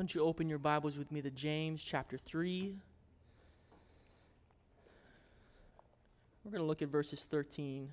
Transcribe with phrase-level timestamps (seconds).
[0.00, 2.74] don't you open your Bibles with me to James chapter 3?
[6.42, 7.86] We're going to look at verses 13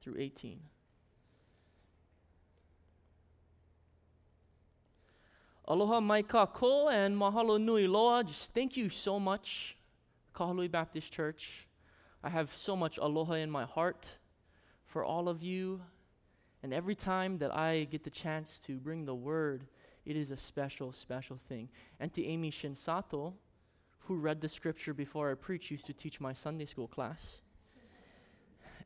[0.00, 0.60] through 18.
[5.66, 8.22] Aloha mai ka ko and mahalo nui loa.
[8.22, 9.76] Just thank you so much,
[10.36, 11.66] Kahului Baptist Church.
[12.22, 14.06] I have so much aloha in my heart
[14.86, 15.80] for all of you.
[16.62, 19.64] And every time that I get the chance to bring the word,
[20.06, 21.68] it is a special, special thing.
[22.00, 23.32] Auntie Amy Shinsato,
[24.00, 27.40] who read the scripture before I preach, used to teach my Sunday school class.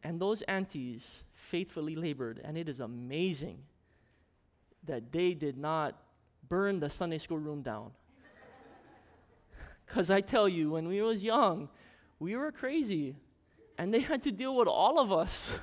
[0.05, 3.59] And those aunties faithfully labored, and it is amazing
[4.85, 6.01] that they did not
[6.49, 7.91] burn the Sunday school room down.
[9.87, 11.69] Because I tell you, when we was young,
[12.19, 13.16] we were crazy,
[13.77, 15.59] and they had to deal with all of us.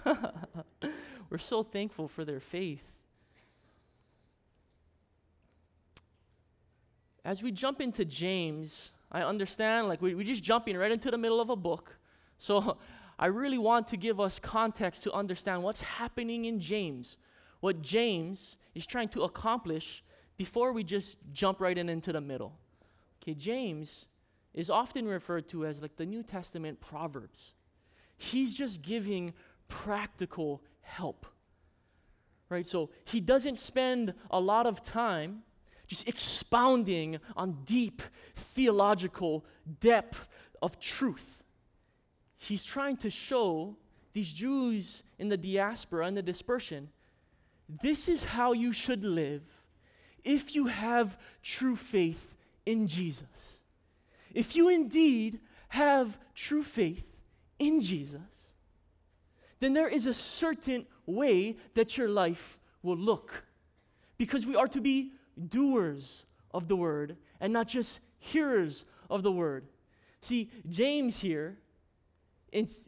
[1.30, 2.84] we're so thankful for their faith.
[7.26, 11.18] As we jump into James, I understand, like, we, we're just jumping right into the
[11.18, 11.98] middle of a book.
[12.38, 12.78] So
[13.20, 17.18] I really want to give us context to understand what's happening in James,
[17.62, 20.04] what James is trying to accomplish
[20.38, 22.60] before we just jump right in into the middle.
[23.24, 24.06] Okay, James
[24.54, 27.54] is often referred to as like the New Testament Proverbs.
[28.18, 29.34] He's just giving
[29.68, 31.26] practical help.
[32.50, 32.68] Right?
[32.68, 35.42] So he doesn't spend a lot of time
[35.88, 38.02] just expounding on deep
[38.36, 39.46] theological
[39.80, 40.28] depth
[40.62, 41.44] of truth.
[42.38, 43.76] He's trying to show
[44.14, 46.90] these Jews in the diaspora and the dispersion
[47.82, 49.42] this is how you should live
[50.24, 53.62] if you have true faith in Jesus,
[54.34, 57.06] if you indeed have true faith
[57.60, 58.20] in Jesus,
[59.60, 63.44] then there is a certain way that your life will look.
[64.18, 65.12] Because we are to be
[65.50, 69.68] doers of the word and not just hearers of the word.
[70.22, 71.58] See, James here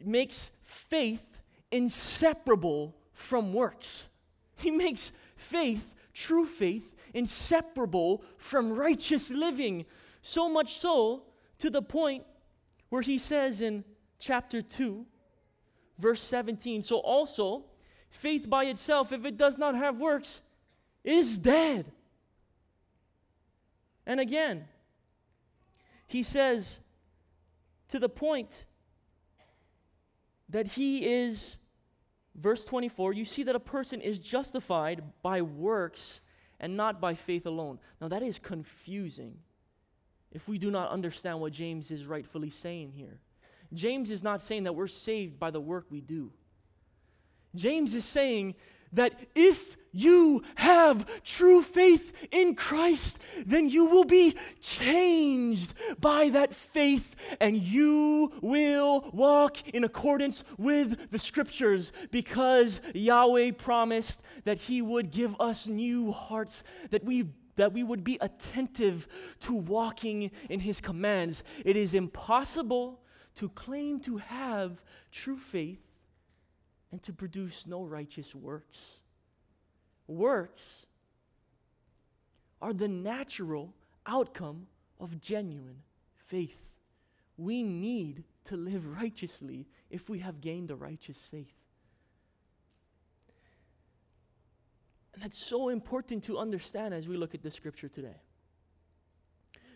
[0.04, 1.24] makes faith
[1.70, 4.08] inseparable from works.
[4.56, 9.84] He makes faith, true faith, inseparable from righteous living.
[10.22, 11.24] So much so
[11.58, 12.24] to the point
[12.88, 13.84] where he says in
[14.18, 15.06] chapter 2,
[15.98, 17.64] verse 17 So also,
[18.10, 20.42] faith by itself, if it does not have works,
[21.04, 21.92] is dead.
[24.08, 24.64] And again,
[26.06, 26.80] he says
[27.90, 28.64] to the point
[30.48, 31.58] that he is,
[32.34, 36.22] verse 24, you see that a person is justified by works
[36.58, 37.78] and not by faith alone.
[38.00, 39.36] Now, that is confusing
[40.32, 43.20] if we do not understand what James is rightfully saying here.
[43.74, 46.32] James is not saying that we're saved by the work we do.
[47.54, 48.54] James is saying
[48.92, 56.54] that if you have true faith in Christ, then you will be changed by that
[56.54, 64.82] faith and you will walk in accordance with the scriptures because Yahweh promised that He
[64.82, 67.26] would give us new hearts, that we
[67.56, 69.08] that we would be attentive
[69.40, 71.42] to walking in his commands.
[71.64, 73.00] It is impossible
[73.34, 74.80] to claim to have
[75.10, 75.82] true faith
[76.92, 79.00] and to produce no righteous works.
[80.08, 80.86] Works
[82.60, 83.72] are the natural
[84.06, 84.66] outcome
[84.98, 85.82] of genuine
[86.26, 86.56] faith.
[87.36, 91.54] We need to live righteously if we have gained a righteous faith.
[95.14, 98.20] And that's so important to understand as we look at the scripture today.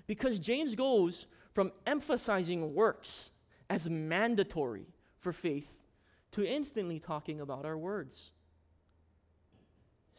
[0.06, 3.30] Because James goes from emphasizing works
[3.68, 4.86] as mandatory
[5.18, 5.68] for faith
[6.32, 8.32] to instantly talking about our words.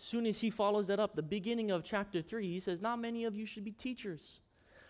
[0.04, 3.24] Soon as he follows that up, the beginning of chapter 3, he says, Not many
[3.24, 4.42] of you should be teachers.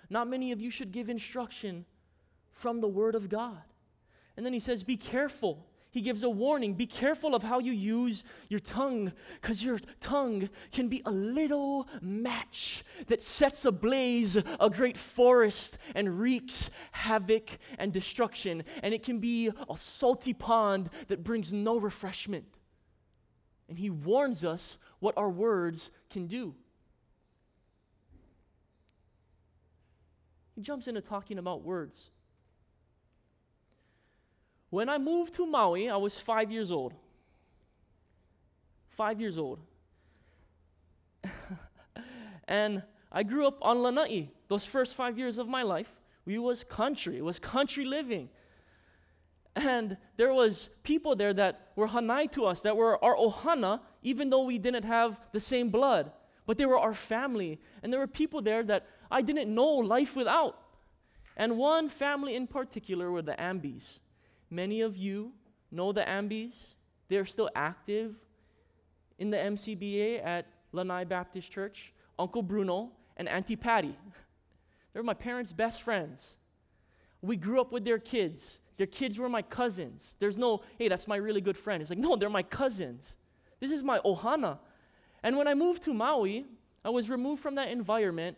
[0.10, 1.86] Not many of you should give instruction
[2.52, 3.62] from the Word of God.
[4.36, 5.68] And then he says, Be careful.
[5.92, 10.50] He gives a warning be careful of how you use your tongue, because your tongue
[10.72, 17.94] can be a little match that sets ablaze a great forest and wreaks havoc and
[17.94, 18.64] destruction.
[18.82, 22.46] And it can be a salty pond that brings no refreshment.
[23.74, 26.54] And he warns us what our words can do.
[30.54, 32.12] He jumps into talking about words.
[34.70, 36.94] When I moved to Maui, I was five years old.
[38.90, 39.60] Five years old.
[42.48, 44.30] and I grew up on Lanai.
[44.50, 45.92] Those first five years of my life,
[46.26, 47.18] we was country.
[47.18, 48.30] It was country living.
[49.56, 54.30] And there was people there that were Hanai to us, that were our Ohana, even
[54.30, 56.12] though we didn't have the same blood.
[56.46, 57.60] but they were our family.
[57.82, 60.60] And there were people there that I didn't know life without.
[61.38, 64.00] And one family in particular were the Ambies.
[64.50, 65.32] Many of you
[65.72, 66.76] know the Ambies.
[67.08, 68.16] They're still active
[69.20, 71.94] in the MCBA at Lanai Baptist Church.
[72.20, 73.96] Uncle Bruno and Auntie Patty.
[74.94, 76.36] They're my parents' best friends.
[77.22, 78.60] We grew up with their kids.
[78.78, 80.16] Their kids were my cousins.
[80.20, 81.82] There's no, hey, that's my really good friend.
[81.82, 83.16] It's like, no, they're my cousins.
[83.60, 84.60] This is my ohana.
[85.22, 86.46] And when I moved to Maui,
[86.84, 88.38] I was removed from that environment,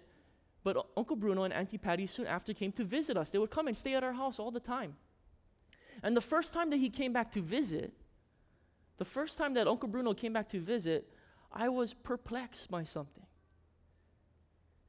[0.64, 3.32] but Uncle Bruno and Auntie Patty soon after came to visit us.
[3.32, 4.96] They would come and stay at our house all the time.
[6.04, 7.94] And the first time that he came back to visit,
[8.98, 11.12] the first time that Uncle Bruno came back to visit,
[11.52, 13.24] I was perplexed by something.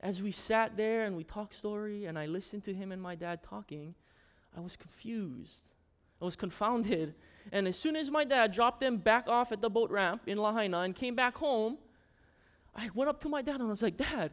[0.01, 3.15] As we sat there and we talked story and I listened to him and my
[3.15, 3.95] dad talking,
[4.57, 5.69] I was confused.
[6.21, 7.15] I was confounded.
[7.53, 10.39] And as soon as my dad dropped them back off at the boat ramp in
[10.39, 11.79] Lahaina and came back home,
[12.75, 14.33] I went up to my dad and I was like, Dad,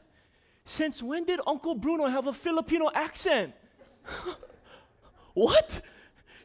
[0.65, 3.53] since when did Uncle Bruno have a Filipino accent?
[5.33, 5.81] what?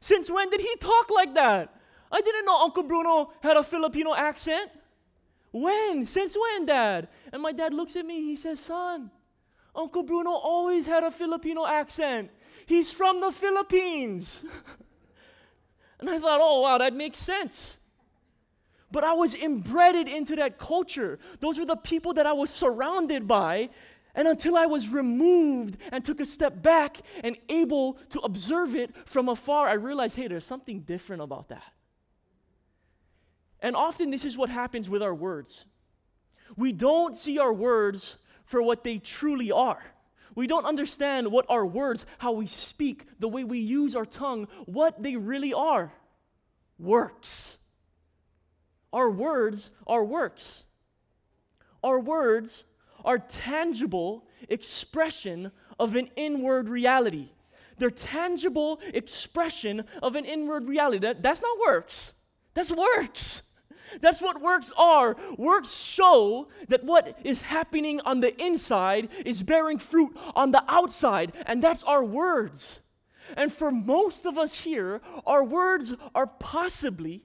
[0.01, 1.75] Since when did he talk like that?
[2.11, 4.71] I didn't know Uncle Bruno had a Filipino accent.
[5.51, 6.07] When?
[6.07, 7.09] Since when, Dad?
[7.33, 9.11] And my dad looks at me, he says, Son,
[9.75, 12.31] Uncle Bruno always had a Filipino accent.
[12.69, 14.45] He's from the Philippines.
[16.01, 17.79] and I thought, oh, wow, that makes sense.
[18.93, 21.19] But I was embedded into that culture.
[21.41, 23.71] Those were the people that I was surrounded by.
[24.15, 28.95] And until I was removed and took a step back and able to observe it
[29.07, 31.73] from afar, I realized, hey, there's something different about that.
[33.61, 35.65] And often this is what happens with our words.
[36.55, 39.83] We don't see our words for what they truly are.
[40.39, 44.47] We don't understand what our words, how we speak, the way we use our tongue,
[44.67, 45.93] what they really are.
[46.79, 47.59] Works.
[48.93, 50.63] Our words are works.
[51.83, 52.67] Our words
[53.05, 57.31] are tangible expression of an inward reality.
[57.79, 60.99] They're tangible expression of an inward reality.
[60.99, 62.15] That, that's not works.
[62.55, 63.43] That's works.
[64.01, 65.17] That's what works are.
[65.37, 71.33] Works show that what is happening on the inside is bearing fruit on the outside,
[71.47, 72.81] and that's our words.
[73.37, 77.23] And for most of us here, our words are possibly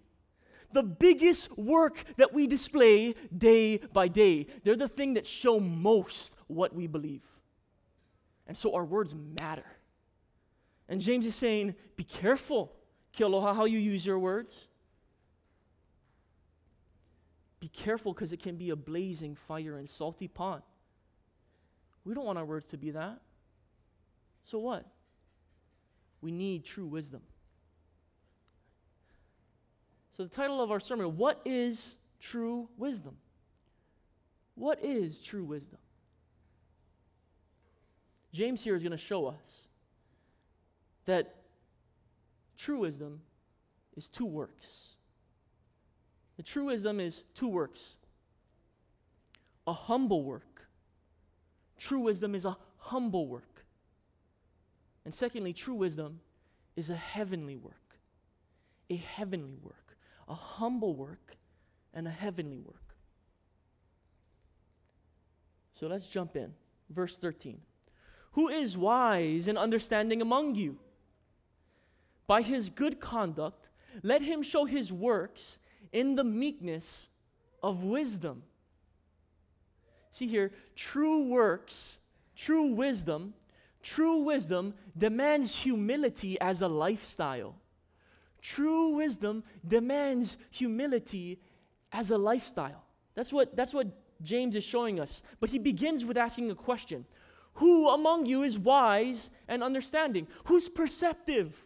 [0.73, 4.47] the biggest work that we display day by day.
[4.63, 7.23] They're the thing that show most what we believe.
[8.47, 9.65] And so our words matter.
[10.89, 12.73] And James is saying, be careful,
[13.15, 14.67] Kealoha, how you use your words.
[17.63, 20.63] Be careful because it can be a blazing fire and salty pond.
[22.03, 23.21] We don't want our words to be that.
[24.43, 24.85] So what?
[26.19, 27.21] We need true wisdom.
[30.11, 33.15] So, the title of our sermon What is true wisdom?
[34.55, 35.79] What is true wisdom?
[38.33, 39.67] James here is going to show us
[41.05, 41.33] that
[42.57, 43.21] true wisdom
[43.95, 44.92] is two works.
[46.37, 47.95] The true wisdom is two works
[49.65, 50.67] a humble work.
[51.77, 53.65] True wisdom is a humble work.
[55.05, 56.19] And secondly, true wisdom
[56.75, 57.97] is a heavenly work.
[58.89, 59.97] A heavenly work.
[60.27, 61.35] A humble work
[61.93, 62.95] and a heavenly work.
[65.73, 66.53] So let's jump in.
[66.89, 67.59] Verse 13.
[68.33, 70.77] Who is wise and understanding among you?
[72.25, 73.69] By his good conduct,
[74.01, 75.57] let him show his works
[75.93, 77.09] in the meekness
[77.61, 78.43] of wisdom.
[80.11, 81.99] See here, true works,
[82.35, 83.33] true wisdom,
[83.81, 87.55] true wisdom demands humility as a lifestyle.
[88.41, 91.39] True wisdom demands humility
[91.93, 92.83] as a lifestyle.
[93.15, 93.87] That's what, that's what
[94.21, 95.21] James is showing us.
[95.39, 97.05] But he begins with asking a question
[97.55, 100.27] Who among you is wise and understanding?
[100.45, 101.65] Who's perceptive?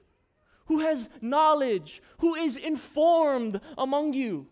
[0.68, 4.48] Who has knowledge, who is informed among you,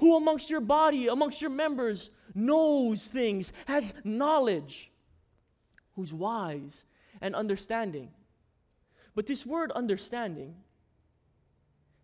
[0.00, 4.90] who amongst your body, amongst your members, knows things, has knowledge,
[5.94, 6.84] who's wise
[7.20, 8.10] and understanding.
[9.14, 10.54] But this word understanding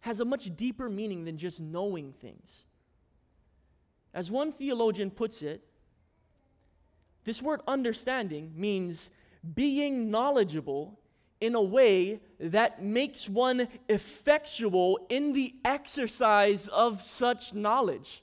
[0.01, 2.65] has a much deeper meaning than just knowing things.
[4.13, 5.65] As one theologian puts it,
[7.25, 9.11] this word understanding means
[9.55, 11.01] being knowledgeable
[11.41, 18.23] in a way that makes one effectual in the exercise of such knowledge.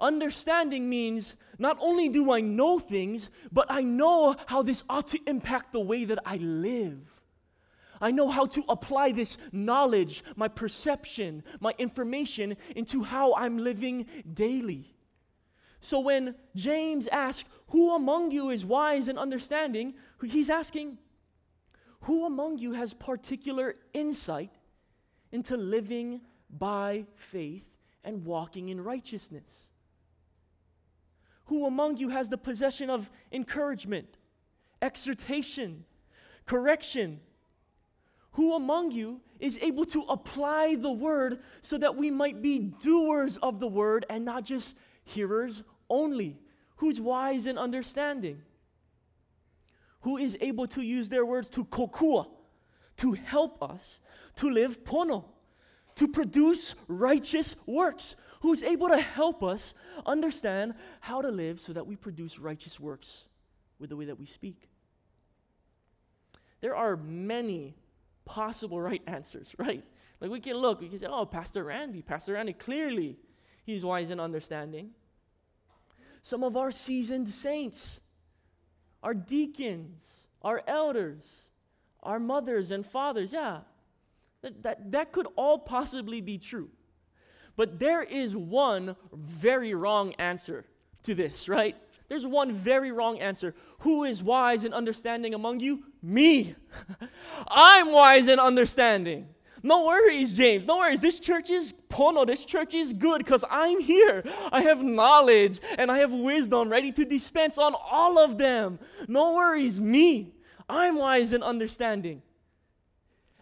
[0.00, 5.20] Understanding means not only do I know things, but I know how this ought to
[5.26, 7.00] impact the way that I live.
[8.00, 14.06] I know how to apply this knowledge, my perception, my information into how I'm living
[14.32, 14.94] daily.
[15.82, 19.94] So when James asks, Who among you is wise and understanding?
[20.22, 20.96] He's asking,
[22.02, 24.52] Who among you has particular insight
[25.32, 27.68] into living by faith
[28.04, 29.68] and walking in righteousness?
[31.46, 34.16] Who among you has the possession of encouragement,
[34.80, 35.84] exhortation,
[36.46, 37.20] correction?
[38.32, 43.36] Who among you is able to apply the word so that we might be doers
[43.38, 46.38] of the word and not just hearers only?
[46.76, 48.42] Who's wise and understanding?
[50.02, 52.28] Who is able to use their words to kokua,
[52.98, 54.00] to help us
[54.36, 55.24] to live pono,
[55.96, 58.16] to produce righteous works?
[58.40, 59.74] Who's able to help us
[60.06, 63.28] understand how to live so that we produce righteous works
[63.78, 64.68] with the way that we speak?
[66.60, 67.74] There are many
[68.24, 69.84] possible right answers, right?
[70.20, 73.18] Like we can look, we can say, oh, Pastor Randy, Pastor Randy, clearly
[73.64, 74.90] he's wise and understanding.
[76.22, 78.00] Some of our seasoned saints,
[79.02, 81.44] our deacons, our elders,
[82.02, 83.60] our mothers and fathers, yeah,
[84.42, 86.70] that, that, that could all possibly be true.
[87.56, 90.64] But there is one very wrong answer
[91.02, 91.76] to this, right?
[92.08, 93.54] There's one very wrong answer.
[93.80, 95.84] Who is wise and understanding among you?
[96.02, 96.54] Me.
[97.48, 99.28] I'm wise and understanding.
[99.62, 100.66] No worries, James.
[100.66, 101.00] No worries.
[101.00, 102.26] This church is pono.
[102.26, 104.22] This church is good because I'm here.
[104.52, 108.78] I have knowledge and I have wisdom ready to dispense on all of them.
[109.06, 110.34] No worries, me.
[110.68, 112.22] I'm wise and understanding.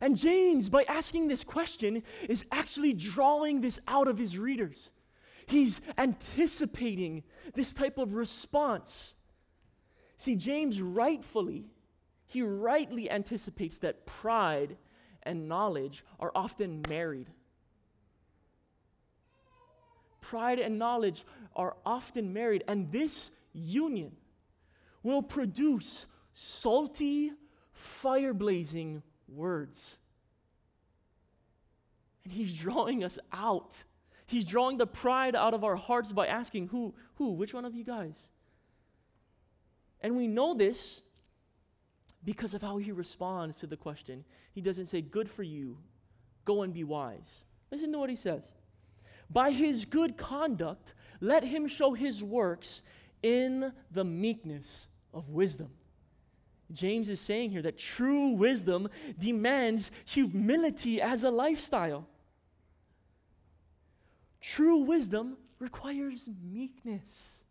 [0.00, 4.90] And James, by asking this question, is actually drawing this out of his readers.
[5.46, 9.14] He's anticipating this type of response.
[10.16, 11.66] See, James rightfully,
[12.26, 14.76] he rightly anticipates that pride
[15.28, 17.28] and knowledge are often married.
[20.20, 24.12] Pride and knowledge are often married, and this union
[25.02, 27.32] will produce salty,
[27.72, 29.98] fire blazing words.
[32.24, 33.84] And he's drawing us out
[34.28, 36.94] He's drawing the pride out of our hearts by asking, Who?
[37.14, 37.32] Who?
[37.32, 38.28] Which one of you guys?
[40.02, 41.00] And we know this
[42.28, 44.22] because of how he responds to the question.
[44.52, 45.78] He doesn't say, Good for you,
[46.44, 47.46] go and be wise.
[47.70, 48.52] Listen to what he says.
[49.30, 50.92] By his good conduct,
[51.22, 52.82] let him show his works
[53.22, 55.70] in the meekness of wisdom.
[56.70, 62.06] James is saying here that true wisdom demands humility as a lifestyle.
[64.42, 67.42] True wisdom requires meekness.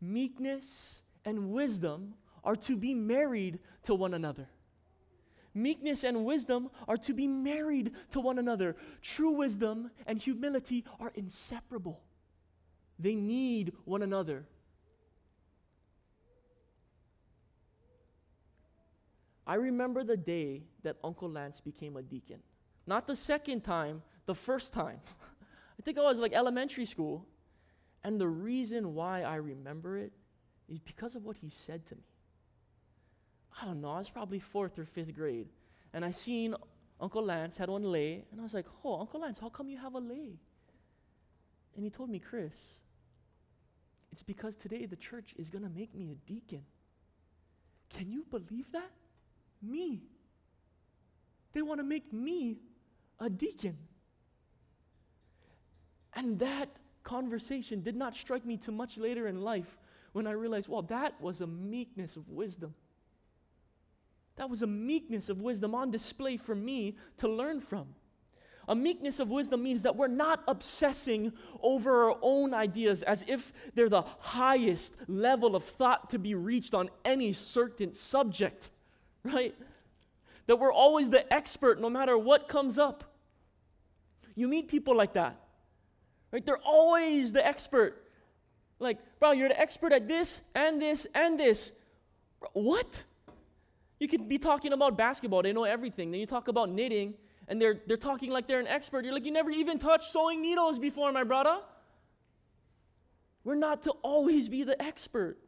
[0.00, 2.14] Meekness and wisdom
[2.44, 4.48] are to be married to one another.
[5.54, 8.76] Meekness and wisdom are to be married to one another.
[9.02, 12.00] True wisdom and humility are inseparable,
[12.98, 14.44] they need one another.
[19.46, 22.40] I remember the day that Uncle Lance became a deacon.
[22.86, 25.00] Not the second time, the first time.
[25.80, 27.26] I think I was like elementary school.
[28.04, 30.12] And the reason why I remember it
[30.68, 32.02] is because of what he said to me.
[33.60, 35.48] I don't know, I was probably fourth or fifth grade.
[35.92, 36.54] And I seen
[37.00, 39.78] Uncle Lance had one lei, and I was like, oh, Uncle Lance, how come you
[39.78, 40.38] have a lei?
[41.74, 42.80] And he told me, Chris,
[44.10, 46.62] it's because today the church is going to make me a deacon.
[47.90, 48.90] Can you believe that?
[49.62, 50.02] Me.
[51.52, 52.56] They want to make me
[53.20, 53.76] a deacon.
[56.14, 56.68] And that
[57.04, 59.78] conversation did not strike me too much later in life
[60.12, 62.74] when I realized, well, that was a meekness of wisdom.
[64.38, 67.88] That was a meekness of wisdom on display for me to learn from.
[68.68, 73.52] A meekness of wisdom means that we're not obsessing over our own ideas as if
[73.74, 78.70] they're the highest level of thought to be reached on any certain subject,
[79.24, 79.54] right?
[80.46, 83.04] That we're always the expert no matter what comes up.
[84.34, 85.40] You meet people like that.
[86.30, 86.44] Right?
[86.44, 88.04] They're always the expert.
[88.78, 91.72] Like, bro, you're the expert at this and this and this.
[92.52, 93.02] What?
[93.98, 96.10] You could be talking about basketball, they know everything.
[96.10, 97.14] Then you talk about knitting,
[97.48, 99.04] and they're, they're talking like they're an expert.
[99.04, 101.58] You're like, you never even touched sewing needles before, my brother.
[103.44, 105.38] We're not to always be the expert.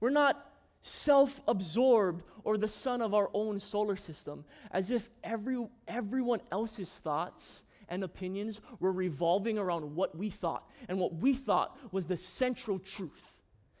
[0.00, 0.44] We're not
[0.80, 6.90] self absorbed or the sun of our own solar system, as if every, everyone else's
[6.90, 10.68] thoughts and opinions were revolving around what we thought.
[10.88, 13.37] And what we thought was the central truth.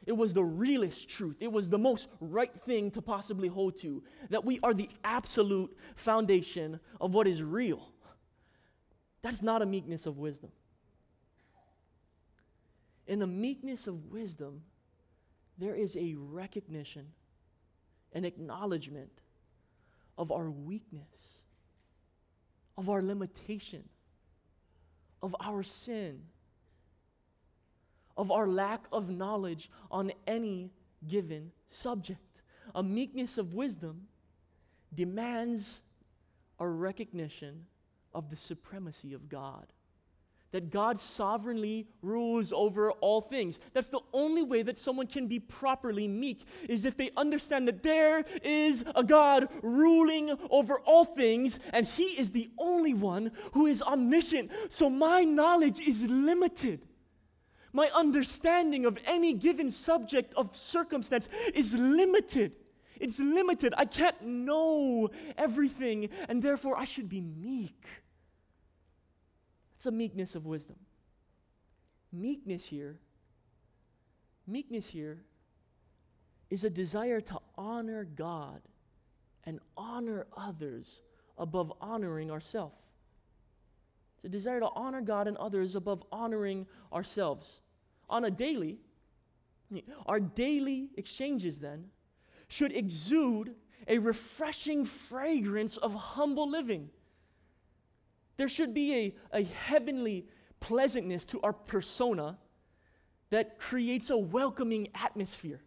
[0.08, 1.36] It was the realest truth.
[1.40, 4.02] It was the most right thing to possibly hold to.
[4.30, 7.92] That we are the absolute foundation of what is real.
[9.20, 10.50] That's not a meekness of wisdom.
[13.06, 14.62] In the meekness of wisdom,
[15.58, 17.08] there is a recognition,
[18.14, 19.12] an acknowledgement
[20.16, 21.36] of our weakness,
[22.78, 23.86] of our limitation,
[25.20, 26.22] of our sin,
[28.18, 30.70] of our lack of knowledge on any
[31.06, 32.42] given subject.
[32.74, 34.08] A meekness of wisdom
[34.94, 35.80] demands
[36.58, 37.64] a recognition
[38.12, 39.66] of the supremacy of God.
[40.50, 43.60] That God sovereignly rules over all things.
[43.74, 47.82] That's the only way that someone can be properly meek, is if they understand that
[47.82, 53.66] there is a God ruling over all things, and He is the only one who
[53.66, 54.50] is omniscient.
[54.70, 56.87] So my knowledge is limited.
[57.72, 62.52] My understanding of any given subject of circumstance is limited.
[63.00, 63.74] It's limited.
[63.76, 67.86] I can't know everything, and therefore I should be meek.
[69.76, 70.76] It's a meekness of wisdom.
[72.12, 72.98] Meekness here,
[74.46, 75.22] meekness here
[76.50, 78.62] is a desire to honor God
[79.44, 81.02] and honor others
[81.36, 82.87] above honoring ourselves.
[84.24, 87.60] A desire to honor God and others above honoring ourselves.
[88.10, 88.78] On a daily,
[90.06, 91.84] our daily exchanges then
[92.48, 93.54] should exude
[93.86, 96.90] a refreshing fragrance of humble living.
[98.36, 98.94] There should be
[99.32, 100.26] a, a heavenly
[100.60, 102.38] pleasantness to our persona
[103.30, 105.60] that creates a welcoming atmosphere.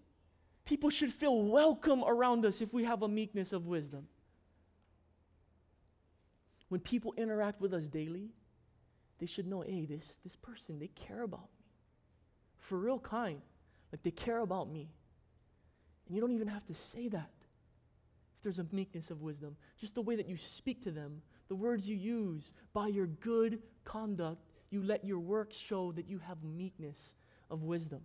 [0.65, 4.07] People should feel welcome around us if we have a meekness of wisdom.
[6.69, 8.29] When people interact with us daily,
[9.21, 11.63] they should know, hey, this, this person, they care about me.
[12.57, 13.39] For real kind.
[13.91, 14.89] Like they care about me.
[16.07, 17.29] And you don't even have to say that
[18.35, 19.55] if there's a meekness of wisdom.
[19.79, 23.59] Just the way that you speak to them, the words you use, by your good
[23.83, 27.13] conduct, you let your works show that you have meekness
[27.51, 28.01] of wisdom.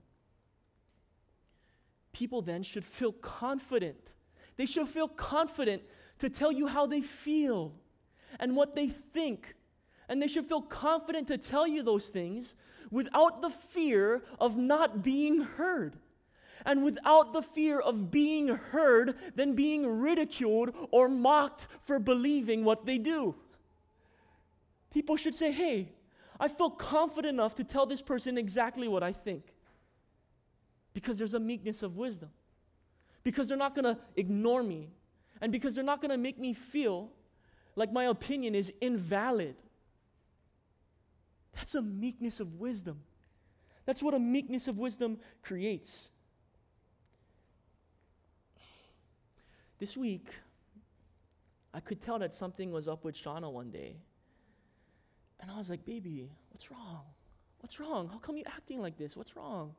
[2.12, 4.12] People then should feel confident.
[4.59, 5.83] They should feel confident
[6.18, 7.74] to tell you how they feel
[8.38, 9.56] and what they think.
[10.09, 12.55] And they should feel confident to tell you those things
[12.90, 15.97] without the fear of not being heard
[16.66, 22.85] and without the fear of being heard, then being ridiculed or mocked for believing what
[22.85, 23.35] they do.
[24.90, 25.92] People should say, hey,
[26.40, 29.45] I feel confident enough to tell this person exactly what I think.
[30.92, 32.31] Because there's a meekness of wisdom.
[33.23, 34.88] Because they're not going to ignore me.
[35.40, 37.11] And because they're not going to make me feel
[37.77, 39.55] like my opinion is invalid.
[41.57, 43.01] That's a meekness of wisdom.
[43.87, 46.11] That's what a meekness of wisdom creates.
[49.79, 50.29] This week,
[51.75, 53.97] I could tell that something was up with Shauna one day.
[55.40, 57.03] And I was like, baby, what's wrong?
[57.61, 58.09] What's wrong?
[58.09, 59.16] How come you acting like this?
[59.16, 59.75] What's wrong?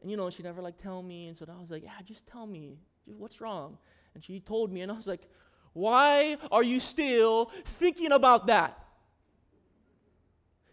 [0.00, 1.28] And you know, she never like tell me.
[1.28, 2.78] And so I was like, yeah, just tell me.
[3.06, 3.78] What's wrong?
[4.14, 5.28] And she told me, and I was like,
[5.72, 8.83] why are you still thinking about that?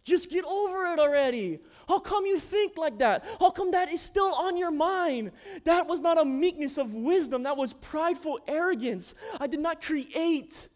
[0.04, 1.60] Just get over it already.
[1.88, 3.24] How come you think like that?
[3.40, 5.32] How come that is still on your mind?
[5.64, 9.14] That was not a meekness of wisdom, that was prideful arrogance.
[9.40, 10.70] I did not create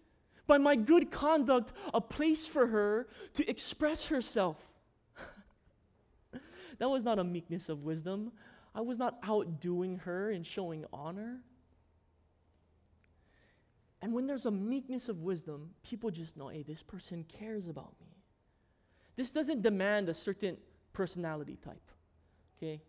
[0.48, 4.58] by my good conduct a place for her to express herself.
[6.78, 8.32] that was not a meekness of wisdom.
[8.76, 11.40] I was not outdoing her and showing honor.
[14.02, 17.94] And when there's a meekness of wisdom, people just know, hey, this person cares about
[18.00, 18.15] me.
[19.16, 20.58] This doesn't demand a certain
[20.94, 21.92] personality type.
[22.58, 22.82] Okay?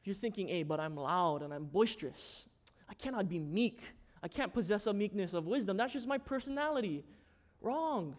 [0.00, 2.46] If you're thinking, hey, but I'm loud and I'm boisterous,
[2.88, 3.80] I cannot be meek.
[4.22, 5.76] I can't possess a meekness of wisdom.
[5.76, 7.04] That's just my personality.
[7.60, 8.16] Wrong.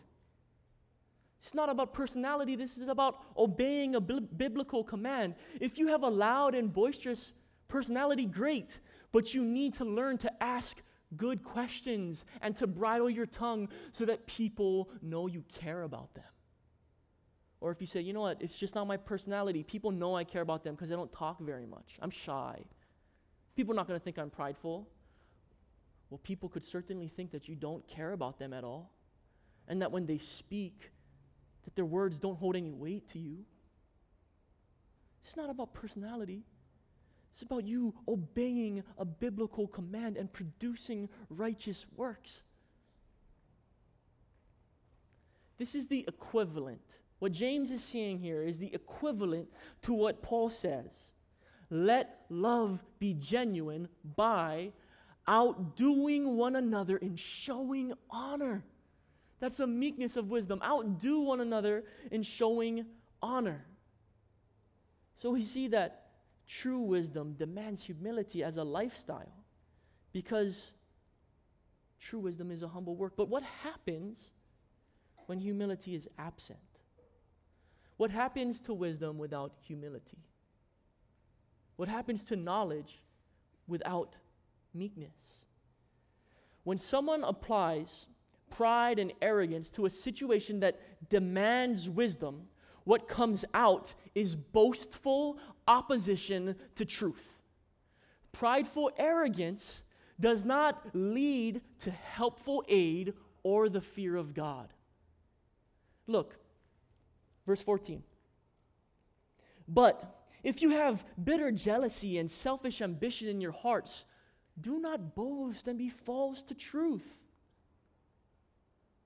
[1.42, 5.36] It's not about personality, this is about obeying a bi- biblical command.
[5.62, 7.34] If you have a loud and boisterous
[7.70, 8.80] personality, great,
[9.14, 10.82] but you need to learn to ask
[11.16, 16.26] good questions and to bridle your tongue so that people know you care about them.
[17.62, 19.64] Or if you say, you know what, it's just not my personality.
[19.64, 21.98] People know I care about them because I don't talk very much.
[22.02, 22.64] I'm shy.
[23.56, 24.88] People are not going to think I'm prideful.
[26.10, 28.92] Well, people could certainly think that you don't care about them at all.
[29.68, 30.92] And that when they speak,
[31.66, 33.40] that their words don't hold any weight to you.
[35.26, 36.44] It's not about personality.
[37.32, 42.44] It's about you obeying a biblical command and producing righteous works.
[45.58, 46.82] This is the equivalent
[47.20, 49.48] what James is saying here is the equivalent
[49.84, 51.12] to what Paul says.
[51.70, 54.72] Let love be genuine by
[55.28, 58.64] outdoing one another in showing honor.
[59.40, 60.62] That's a meekness of wisdom.
[60.64, 62.86] Outdo one another in showing
[63.22, 63.66] honor.
[65.16, 66.08] So we see that
[66.48, 69.32] true wisdom demands humility as a lifestyle
[70.14, 70.72] because
[72.00, 73.14] true wisdom is a humble work.
[73.16, 74.32] But what happens
[75.28, 76.60] when humility is absent?
[78.00, 80.24] What happens to wisdom without humility?
[81.76, 83.02] What happens to knowledge
[83.68, 84.16] without
[84.74, 85.42] meekness?
[86.64, 88.06] When someone applies
[88.50, 92.48] pride and arrogance to a situation that demands wisdom,
[92.86, 97.42] what comes out is boastful opposition to truth.
[98.32, 99.84] Prideful arrogance
[100.22, 104.72] does not lead to helpful aid or the fear of God.
[106.08, 106.38] Look,
[107.50, 108.04] verse 14.
[109.68, 114.06] But if you have bitter jealousy and selfish ambition in your hearts,
[114.62, 117.08] do not boast and be false to truth.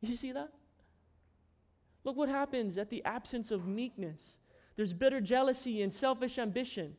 [0.01, 0.49] You see that?
[2.03, 4.37] Look what happens at the absence of meekness.
[4.75, 6.97] There's bitter jealousy and selfish ambition.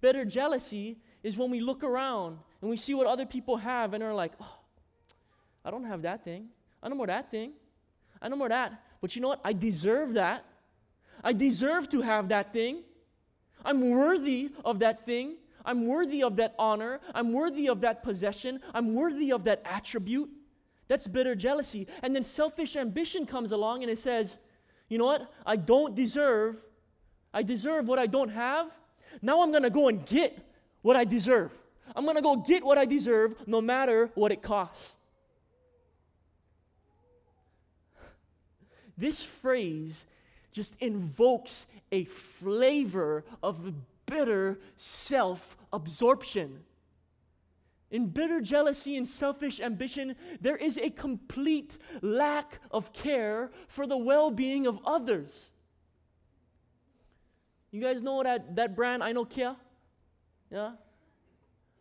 [0.00, 4.04] Bitter jealousy is when we look around and we see what other people have and
[4.04, 4.58] are like, oh,
[5.64, 6.48] I don't have that thing.
[6.80, 7.54] I know more that thing.
[8.22, 8.80] I know more that.
[9.00, 9.40] But you know what?
[9.44, 10.44] I deserve that.
[11.22, 12.82] I deserve to have that thing.
[13.64, 15.36] I'm worthy of that thing.
[15.64, 17.00] I'm worthy of that honor.
[17.14, 18.60] I'm worthy of that possession.
[18.72, 20.30] I'm worthy of that attribute.
[20.88, 21.86] That's bitter jealousy.
[22.02, 24.38] And then selfish ambition comes along and it says,
[24.88, 25.32] you know what?
[25.46, 26.62] I don't deserve.
[27.32, 28.70] I deserve what I don't have.
[29.22, 30.38] Now I'm going to go and get
[30.82, 31.52] what I deserve.
[31.94, 34.96] I'm going to go get what I deserve no matter what it costs.
[38.96, 40.06] This phrase
[40.52, 43.72] just invokes a flavor of
[44.06, 46.60] bitter self absorption.
[47.90, 53.96] In bitter jealousy and selfish ambition, there is a complete lack of care for the
[53.96, 55.50] well being of others.
[57.72, 59.56] You guys know that, that brand, Ainokea?
[60.50, 60.72] Yeah?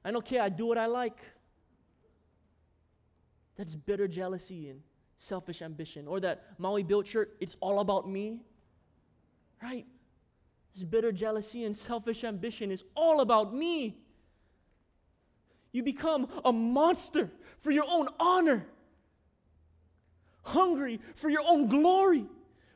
[0.03, 1.17] I know Kia, I do what I like.
[3.57, 4.81] That's bitter jealousy and
[5.17, 6.07] selfish ambition.
[6.07, 8.41] Or that Maui built shirt, it's all about me.
[9.61, 9.85] Right?
[10.73, 13.97] This bitter jealousy and selfish ambition is all about me.
[15.71, 18.65] You become a monster for your own honor,
[20.43, 22.25] hungry for your own glory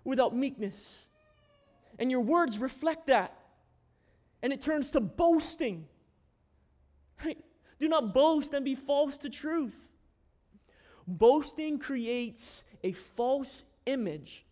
[0.04, 1.08] without meekness.
[1.98, 3.38] And your words reflect that.
[4.42, 5.88] And it turns to boasting.
[7.24, 7.38] Right?
[7.80, 9.78] Do not boast and be false to truth.
[11.08, 14.46] Boasting creates a false image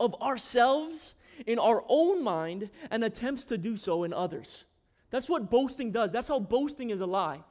[0.00, 1.14] of ourselves
[1.46, 4.66] in our own mind and attempts to do so in others.
[5.10, 6.10] That's what boasting does.
[6.10, 7.42] That's how boasting is a lie.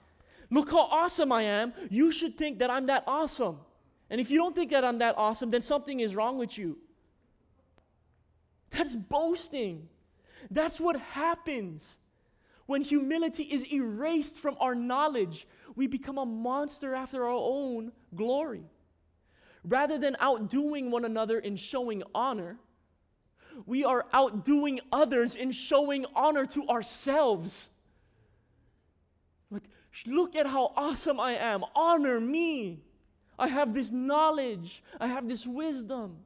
[0.49, 1.73] Look how awesome I am.
[1.89, 3.59] You should think that I'm that awesome.
[4.09, 6.77] And if you don't think that I'm that awesome, then something is wrong with you.
[8.69, 9.87] That's boasting.
[10.51, 11.97] That's what happens.
[12.65, 18.63] When humility is erased from our knowledge, we become a monster after our own glory.
[19.63, 22.57] Rather than outdoing one another in showing honor,
[23.65, 27.69] we are outdoing others in showing honor to ourselves.
[29.49, 29.63] Like,
[30.05, 31.63] look at how awesome I am.
[31.75, 32.81] Honor me.
[33.37, 36.17] I have this knowledge, I have this wisdom.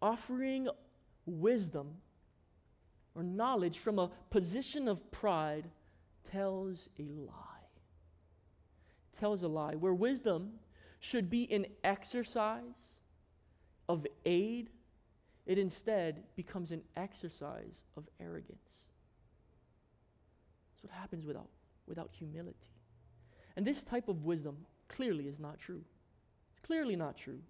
[0.00, 0.68] Offering
[1.26, 1.96] wisdom
[3.14, 5.68] or knowledge from a position of pride
[6.30, 7.34] tells a lie.
[9.18, 9.74] tells a lie.
[9.74, 10.52] Where wisdom
[11.00, 12.87] should be an exercise
[13.88, 14.70] of aid,
[15.46, 18.84] it instead becomes an exercise of arrogance.
[20.72, 21.48] That's what happens without,
[21.86, 22.70] without humility.
[23.56, 24.56] And this type of wisdom
[24.88, 25.82] clearly is not true.
[26.52, 27.40] It's clearly not true.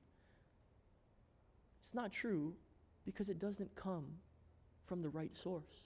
[1.84, 2.54] It's not true
[3.04, 4.04] because it doesn't come
[4.86, 5.84] from the right source.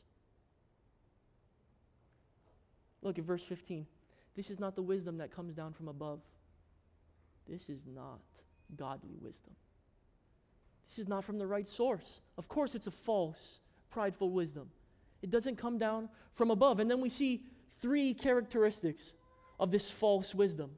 [3.02, 3.86] Look at verse 15.
[4.36, 6.20] This is not the wisdom that comes down from above.
[7.48, 8.20] This is not
[8.76, 9.54] godly wisdom.
[10.92, 12.20] This is not from the right source.
[12.36, 14.68] Of course, it's a false, prideful wisdom.
[15.22, 16.80] It doesn't come down from above.
[16.80, 17.44] And then we see
[17.80, 19.14] three characteristics
[19.58, 20.70] of this false wisdom.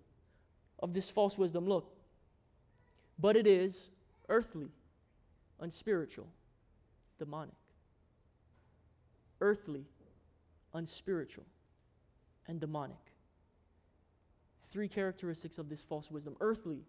[0.78, 1.66] Of this false wisdom.
[1.66, 1.90] Look,
[3.18, 3.90] but it is
[4.28, 4.68] earthly,
[5.58, 6.28] unspiritual,
[7.18, 7.56] demonic.
[9.40, 9.84] Earthly,
[10.74, 11.46] unspiritual,
[12.46, 12.96] and demonic.
[14.70, 16.84] Three characteristics of this false wisdom earthly,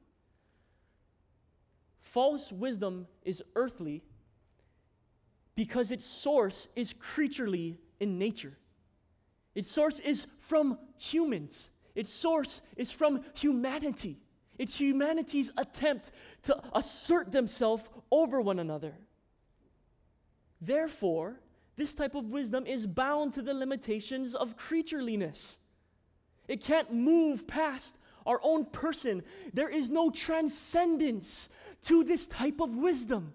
[2.05, 4.03] False wisdom is earthly
[5.55, 8.57] because its source is creaturely in nature.
[9.55, 11.71] Its source is from humans.
[11.95, 14.19] Its source is from humanity.
[14.57, 16.11] It's humanity's attempt
[16.43, 18.93] to assert themselves over one another.
[20.61, 21.39] Therefore,
[21.75, 25.57] this type of wisdom is bound to the limitations of creatureliness.
[26.47, 29.23] It can't move past our own person.
[29.53, 31.49] There is no transcendence
[31.83, 33.33] to this type of wisdom.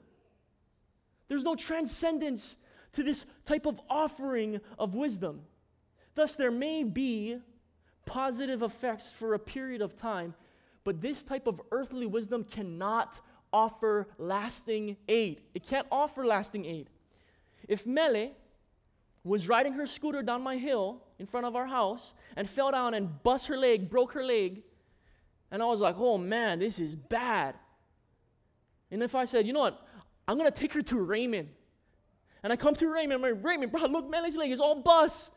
[1.28, 2.56] There's no transcendence
[2.92, 5.42] to this type of offering of wisdom.
[6.14, 7.38] Thus, there may be
[8.04, 10.34] positive effects for a period of time,
[10.82, 13.20] but this type of earthly wisdom cannot
[13.52, 15.42] offer lasting aid.
[15.54, 16.90] It can't offer lasting aid.
[17.68, 18.30] If Mele
[19.22, 22.94] was riding her scooter down my hill in front of our house and fell down
[22.94, 24.62] and bust her leg, broke her leg,
[25.50, 27.54] and I was like, oh man, this is bad.
[28.90, 29.86] And if I said, you know what,
[30.26, 31.48] I'm gonna take her to Raymond.
[32.42, 35.30] And I come to Raymond, I'm like, Raymond, bro, look, Mele's leg is all bust.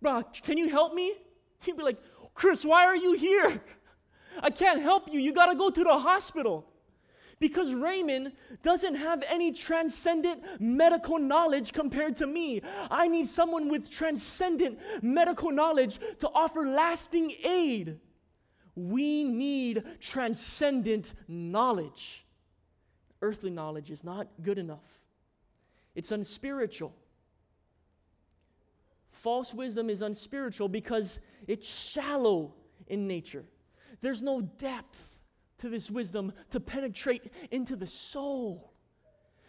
[0.00, 1.14] Bro, can you help me?
[1.60, 1.98] He'd be like,
[2.34, 3.60] Chris, why are you here?
[4.42, 5.18] I can't help you.
[5.18, 6.66] You gotta go to the hospital.
[7.38, 12.62] Because Raymond doesn't have any transcendent medical knowledge compared to me.
[12.90, 17.98] I need someone with transcendent medical knowledge to offer lasting aid.
[18.76, 22.24] We need transcendent knowledge.
[23.22, 25.00] Earthly knowledge is not good enough,
[25.94, 26.94] it's unspiritual.
[29.10, 32.54] False wisdom is unspiritual because it's shallow
[32.86, 33.44] in nature.
[34.02, 35.10] There's no depth
[35.58, 38.72] to this wisdom to penetrate into the soul.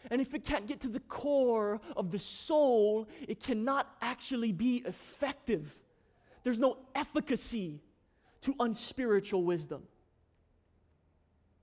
[0.10, 4.84] And if it can't get to the core of the soul, it cannot actually be
[4.86, 5.78] effective.
[6.44, 7.82] There's no efficacy
[8.42, 9.84] to unspiritual wisdom.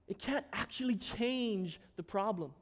[0.08, 2.52] It can't actually change the problem.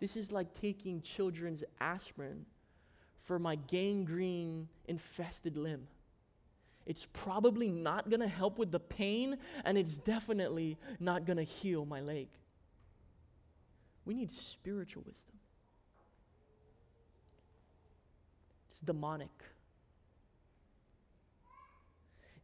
[0.00, 2.46] This is like taking children's aspirin
[3.24, 5.86] for my gangrene infested limb.
[6.86, 11.42] It's probably not going to help with the pain, and it's definitely not going to
[11.42, 12.28] heal my leg.
[14.06, 15.34] We need spiritual wisdom.
[18.70, 19.28] It's demonic.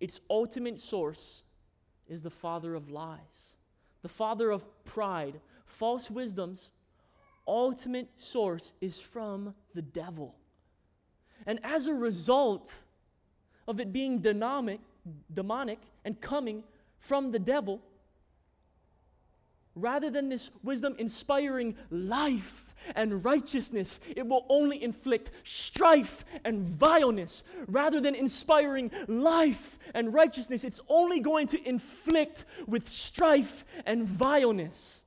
[0.00, 1.42] Its ultimate source
[2.08, 3.52] is the father of lies,
[4.02, 5.40] the father of pride.
[5.66, 6.70] False wisdom's
[7.46, 10.34] ultimate source is from the devil.
[11.46, 12.82] And as a result,
[13.66, 14.80] of it being dynamic,
[15.32, 16.62] demonic and coming
[16.98, 17.80] from the devil,
[19.74, 22.63] rather than this wisdom inspiring life
[22.94, 27.42] and righteousness, it will only inflict strife and vileness.
[27.66, 35.02] Rather than inspiring life and righteousness, it's only going to inflict with strife and vileness.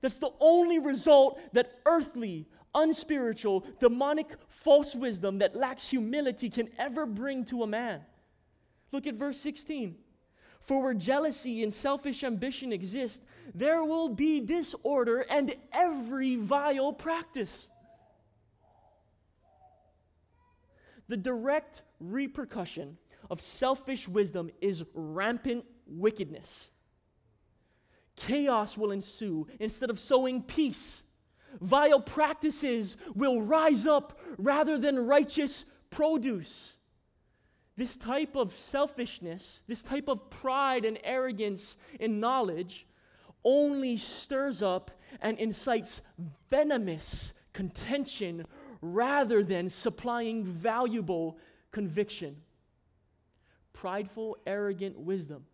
[0.00, 7.06] That's the only result that earthly, unspiritual, demonic, false wisdom that lacks humility can ever
[7.06, 8.00] bring to a man.
[8.92, 9.96] Look at verse 16.
[10.64, 13.22] For where jealousy and selfish ambition exist,
[13.54, 17.70] there will be disorder and every vile practice.
[21.08, 22.96] The direct repercussion
[23.30, 26.70] of selfish wisdom is rampant wickedness.
[28.16, 31.04] Chaos will ensue instead of sowing peace
[31.60, 36.73] vile practices will rise up rather than righteous produce.
[37.76, 42.86] This type of selfishness, this type of pride and arrogance in knowledge,
[43.44, 46.00] only stirs up and incites
[46.50, 48.46] venomous contention
[48.80, 51.38] rather than supplying valuable
[51.72, 52.36] conviction.
[53.72, 55.44] Prideful, arrogant wisdom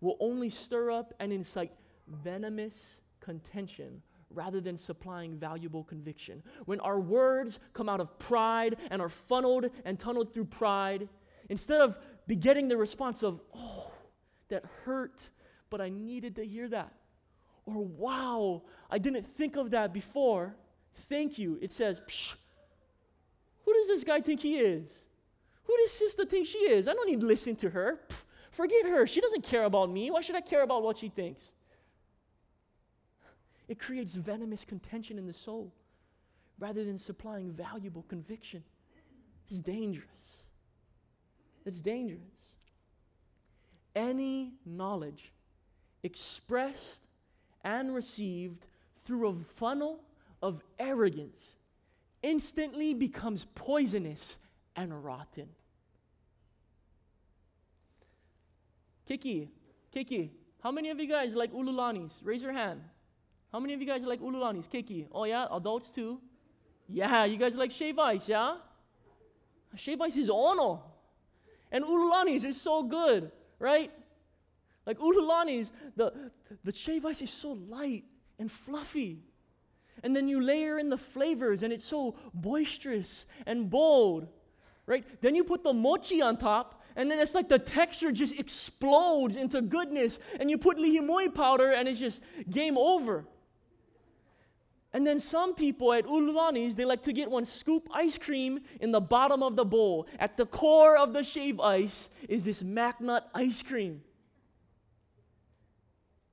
[0.00, 1.72] will only stir up and incite
[2.08, 6.42] venomous contention rather than supplying valuable conviction.
[6.64, 11.08] When our words come out of pride and are funneled and tunneled through pride,
[11.48, 13.90] instead of begetting the response of, oh,
[14.48, 15.30] that hurt,
[15.70, 16.92] but I needed to hear that.
[17.66, 20.54] Or, wow, I didn't think of that before.
[21.08, 21.58] Thank you.
[21.62, 22.34] It says, Psh,
[23.64, 24.88] who does this guy think he is?
[25.64, 26.88] Who does sister think she is?
[26.88, 28.00] I don't need to listen to her.
[28.06, 29.06] Pff, forget her.
[29.06, 30.10] She doesn't care about me.
[30.10, 31.52] Why should I care about what she thinks?
[33.66, 35.72] It creates venomous contention in the soul
[36.58, 38.62] rather than supplying valuable conviction.
[39.48, 40.43] It's dangerous.
[41.64, 42.20] It's dangerous.
[43.96, 45.32] Any knowledge
[46.02, 47.02] expressed
[47.62, 48.66] and received
[49.04, 50.00] through a funnel
[50.42, 51.56] of arrogance
[52.22, 54.38] instantly becomes poisonous
[54.76, 55.48] and rotten.
[59.08, 59.48] Keiki,
[59.94, 60.30] keiki,
[60.62, 62.20] how many of you guys like Ululani's?
[62.22, 62.80] Raise your hand.
[63.52, 65.06] How many of you guys like Ululani's, keiki?
[65.12, 66.20] Oh yeah, adults too.
[66.88, 68.56] Yeah, you guys like shave ice, yeah?
[69.76, 70.82] Shave ice is ono.
[71.72, 73.90] And Ululani's is so good, right?
[74.86, 76.12] Like Ululani's, the,
[76.62, 78.04] the shave ice is so light
[78.38, 79.22] and fluffy.
[80.02, 84.28] And then you layer in the flavors, and it's so boisterous and bold,
[84.86, 85.04] right?
[85.22, 89.36] Then you put the mochi on top, and then it's like the texture just explodes
[89.36, 90.18] into goodness.
[90.38, 93.24] And you put li hing mui powder, and it's just game over.
[94.94, 98.92] And then some people at Ululani's, they like to get one scoop ice cream in
[98.92, 100.06] the bottom of the bowl.
[100.20, 104.02] At the core of the shave ice is this mac nut ice cream.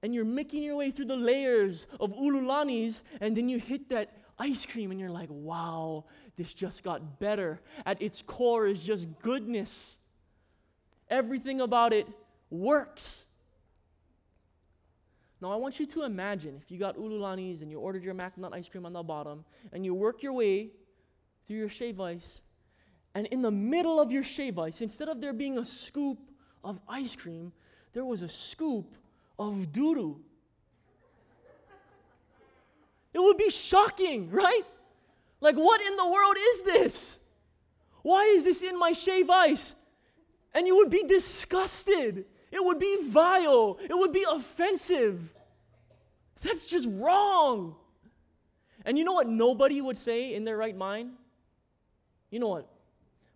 [0.04, 4.16] And you're making your way through the layers of Ululani's, and then you hit that
[4.38, 6.06] ice cream, and you're like, wow,
[6.38, 7.60] this just got better.
[7.84, 9.98] At its core is just goodness.
[11.10, 12.08] Everything about it
[12.52, 13.26] works.
[15.42, 18.38] Now, I want you to imagine if you got Ululani's and you ordered your mac
[18.38, 20.70] nut ice cream on the bottom, and you work your way
[21.48, 22.42] through your shave ice,
[23.16, 26.20] and in the middle of your shave ice, instead of there being a scoop
[26.64, 27.52] of ice cream,
[27.94, 28.96] there was a scoop
[29.40, 30.20] of doo doo.
[33.14, 34.62] It would be shocking, right?
[35.42, 37.20] Like, what in the world is this?
[38.04, 39.76] Why is this in my shave ice?
[40.54, 42.26] And you would be disgusted.
[42.52, 43.80] It would be vile.
[43.82, 45.22] It would be offensive.
[46.42, 47.76] That's just wrong.
[48.86, 51.12] And you know what nobody would say in their right mind?
[52.30, 52.68] You know what?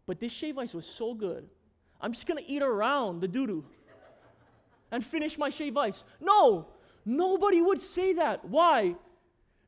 [0.06, 1.48] But this shave ice was so good.
[2.02, 3.66] I'm just going to eat around the doo doo
[4.92, 6.04] and finish my shave ice.
[6.20, 6.68] No,
[7.06, 8.46] nobody would say that.
[8.46, 8.96] Why?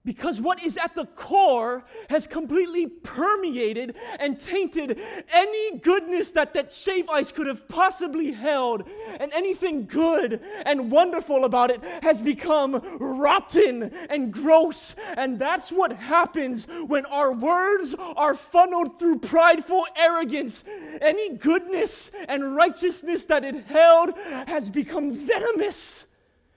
[0.07, 4.97] Because what is at the core has completely permeated and tainted
[5.33, 8.87] any goodness that that shave ice could have possibly held.
[9.19, 14.95] And anything good and wonderful about it has become rotten and gross.
[15.17, 20.63] And that's what happens when our words are funneled through prideful arrogance.
[21.01, 24.17] Any goodness and righteousness that it held
[24.47, 26.07] has become venomous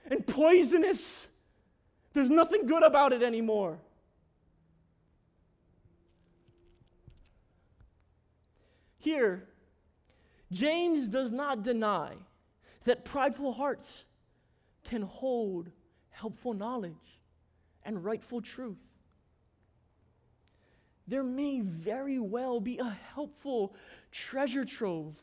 [0.05, 1.30] and poisonous.
[2.13, 3.79] There's nothing good about it anymore.
[8.97, 9.47] Here,
[10.51, 12.15] James does not deny
[12.83, 14.05] that prideful hearts
[14.83, 15.71] can hold
[16.09, 17.19] helpful knowledge
[17.83, 18.77] and rightful truth.
[21.07, 23.73] There may very well be a helpful
[24.11, 25.15] treasure trove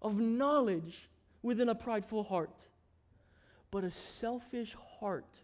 [0.00, 1.08] of knowledge
[1.42, 2.66] within a prideful heart,
[3.70, 5.42] but a selfish heart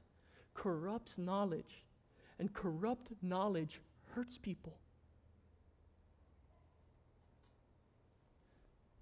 [0.59, 1.85] corrupts knowledge,
[2.41, 4.77] and corrupt knowledge hurts people.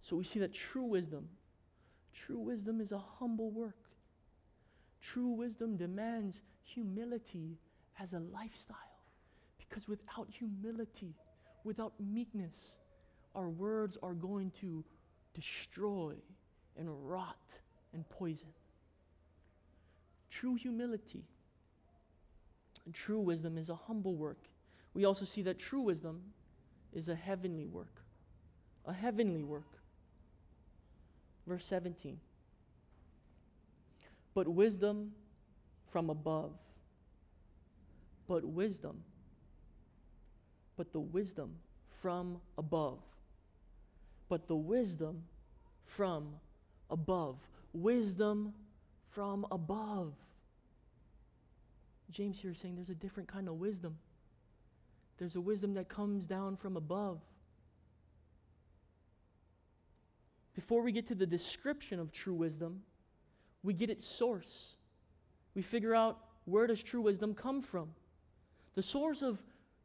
[0.03, 1.29] So we see that true wisdom,
[2.13, 3.79] true wisdom is a humble work.
[5.01, 7.57] True wisdom demands humility
[7.99, 8.77] as a lifestyle.
[9.57, 11.15] Because without humility,
[11.65, 12.77] without meekness,
[13.35, 14.85] our words are going to
[15.35, 16.15] destroy
[16.79, 17.59] and rot
[17.95, 18.53] and poison.
[20.31, 21.25] True humility
[22.87, 24.39] and true wisdom is a humble work.
[24.95, 26.23] We also see that true wisdom
[26.95, 28.01] is a heavenly work.
[28.87, 29.67] A heavenly work.
[31.47, 32.19] Verse 17.
[34.35, 35.13] But wisdom
[35.91, 36.53] from above.
[38.29, 39.03] But wisdom.
[40.77, 41.57] But the wisdom
[42.01, 42.99] from above.
[44.29, 45.25] But the wisdom
[45.85, 46.29] from
[46.89, 47.37] above.
[47.73, 48.55] Wisdom
[49.11, 50.13] from above.
[52.11, 53.97] James here is saying there's a different kind of wisdom.
[55.19, 57.21] There's a wisdom that comes down from above.
[60.55, 62.83] Before we get to the description of true wisdom,
[63.63, 64.77] we get its source.
[65.55, 67.91] We figure out where does true wisdom come from?
[68.75, 69.43] The source of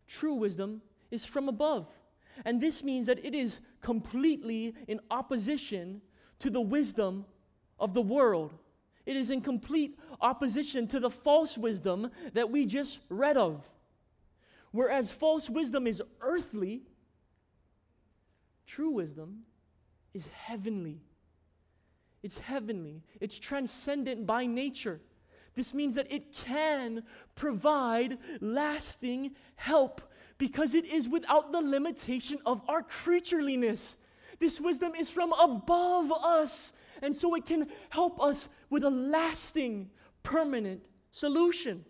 [0.08, 1.88] true wisdom is from above.
[2.46, 6.02] And this means that it is completely in opposition
[6.40, 7.26] to the wisdom
[7.80, 8.54] of the world.
[9.06, 13.64] It is in complete opposition to the false wisdom that we just read of.
[14.72, 16.84] Whereas false wisdom is earthly,
[18.66, 19.40] true wisdom
[20.14, 21.02] is heavenly.
[22.24, 25.02] It's heavenly, it's transcendent by nature.
[25.56, 27.04] This means that it can
[27.36, 30.02] provide lasting help
[30.38, 33.98] because it is without the limitation of our creatureliness.
[34.40, 39.90] This wisdom is from above us and so it can help us with a lasting,
[40.24, 40.82] permanent
[41.12, 41.84] solution.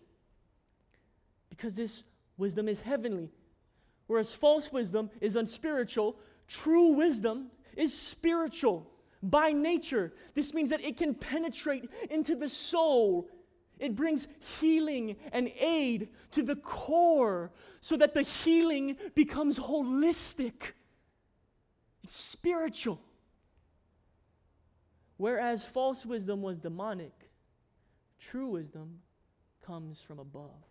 [1.50, 2.04] Because this
[2.38, 3.30] wisdom is heavenly.
[4.08, 7.48] Whereas false wisdom is unspiritual, true wisdom
[7.78, 8.90] is spiritual
[9.24, 10.14] by nature.
[10.34, 13.30] This means that it can penetrate into the soul.
[13.80, 14.28] It brings
[14.60, 20.74] healing and aid to the core so that the healing becomes holistic.
[22.04, 23.00] It's spiritual.
[25.22, 27.14] Whereas false wisdom was demonic,
[28.20, 29.02] true wisdom
[29.64, 30.66] comes from above.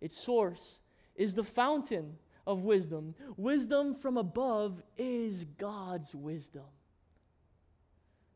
[0.00, 0.78] its source,
[1.16, 3.16] is the fountain of wisdom.
[3.36, 6.70] Wisdom from above is God's wisdom.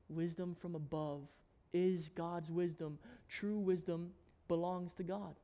[0.09, 1.21] Wisdom from above
[1.73, 2.99] is God's wisdom.
[3.29, 4.11] True wisdom
[4.49, 5.37] belongs to God.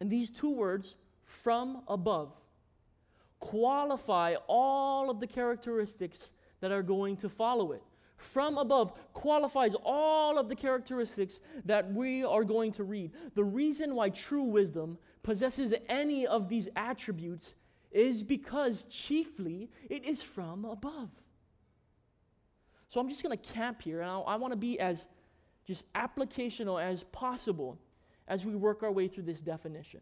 [0.00, 0.94] And these two words,
[1.24, 2.32] from above,
[3.38, 6.30] qualify all of the characteristics
[6.60, 7.82] that are going to follow it.
[8.16, 13.12] From above qualifies all of the characteristics that we are going to read.
[13.34, 17.54] The reason why true wisdom possesses any of these attributes
[17.90, 21.10] is because chiefly it is from above.
[22.88, 25.06] So I'm just going to camp here, and I, I want to be as
[25.66, 27.78] just applicational as possible
[28.28, 30.00] as we work our way through this definition.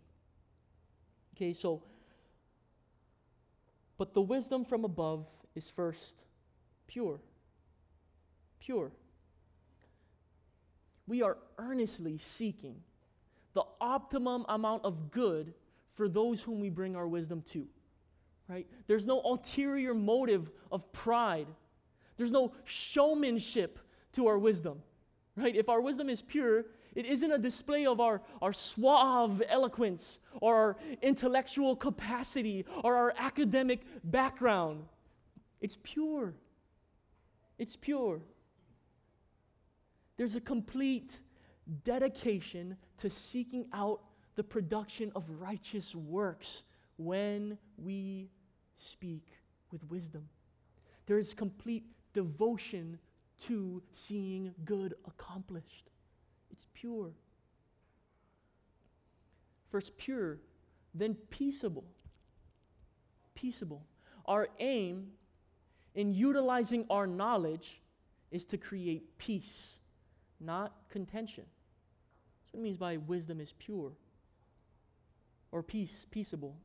[1.37, 1.83] Okay, so,
[3.97, 6.17] but the wisdom from above is first
[6.89, 7.20] pure.
[8.59, 8.91] Pure.
[11.07, 12.76] We are earnestly seeking
[13.55, 15.55] the optimum amount of good
[15.95, 17.66] for those whom we bring our wisdom to.
[18.49, 18.66] Right?
[18.86, 21.47] There's no ulterior motive of pride.
[22.16, 23.78] There's no showmanship
[24.12, 24.82] to our wisdom.
[25.36, 25.55] Right?
[25.55, 30.55] If our wisdom is pure, it isn't a display of our, our suave eloquence or
[30.57, 34.84] our intellectual capacity or our academic background.
[35.61, 36.34] It's pure.
[37.59, 38.21] It's pure.
[40.17, 41.19] There's a complete
[41.85, 44.01] dedication to seeking out
[44.37, 46.63] the production of righteous works
[46.97, 48.31] when we
[48.77, 49.27] speak
[49.71, 50.29] with wisdom.
[51.07, 52.99] There is complete devotion
[53.41, 55.91] to seeing good accomplished.
[56.51, 57.13] It's pure.
[59.71, 60.39] First, pure,
[60.95, 61.85] then peaceable.
[63.35, 63.85] Peaceable.
[64.27, 65.09] Our aim
[65.95, 67.80] in utilizing our knowledge
[68.30, 69.78] is to create peace,
[70.41, 71.45] not contention.
[71.45, 73.93] That's what it means by wisdom is pure
[75.51, 76.57] or peace, peaceable.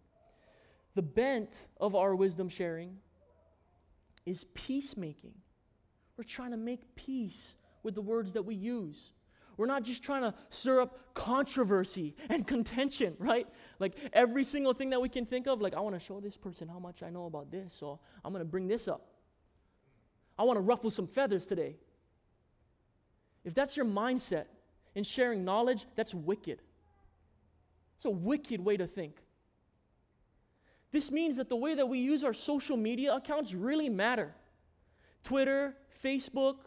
[0.96, 2.98] The bent of our wisdom sharing
[4.26, 5.34] is peacemaking.
[6.18, 9.14] We're trying to make peace with the words that we use.
[9.58, 13.48] We're not just trying to stir up controversy and contention, right?
[13.80, 16.38] Like every single thing that we can think of, like, I want to show this
[16.38, 19.13] person how much I know about this, or I'm going to bring this up.
[20.38, 21.76] I want to ruffle some feathers today.
[23.44, 24.46] If that's your mindset
[24.96, 26.62] in sharing knowledge, that's wicked.
[27.96, 29.18] It's a wicked way to think.
[30.92, 34.34] This means that the way that we use our social media accounts really matter.
[35.24, 36.58] Twitter, Facebook,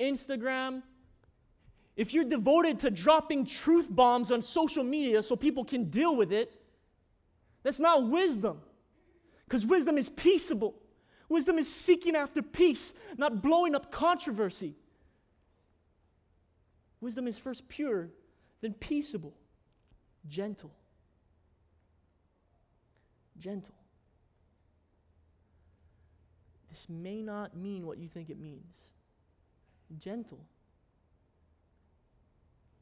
[0.00, 0.82] Instagram.
[1.96, 6.32] If you're devoted to dropping truth bombs on social media so people can deal with
[6.32, 6.52] it,
[7.62, 8.60] that's not wisdom.
[9.44, 10.74] Because wisdom is peaceable.
[11.28, 14.74] Wisdom is seeking after peace, not blowing up controversy.
[17.00, 18.10] Wisdom is first pure,
[18.60, 19.34] then peaceable,
[20.28, 20.72] gentle.
[23.38, 23.74] Gentle.
[26.70, 28.76] This may not mean what you think it means.
[29.98, 30.40] Gentle.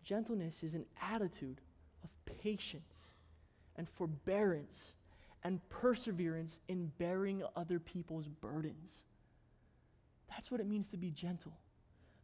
[0.05, 1.61] Gentleness is an attitude
[2.03, 2.11] of
[2.43, 3.12] patience
[3.76, 4.95] and forbearance
[5.45, 9.05] and perseverance in bearing other people's burdens.
[10.30, 11.53] That's what it means to be gentle.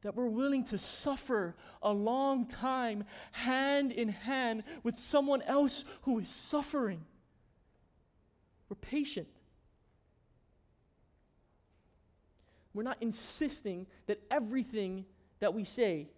[0.02, 6.20] That we're willing to suffer a long time hand in hand with someone else who
[6.20, 7.04] is suffering.
[8.68, 9.28] We're patient.
[12.72, 15.04] We're not insisting that everything
[15.40, 16.08] that we say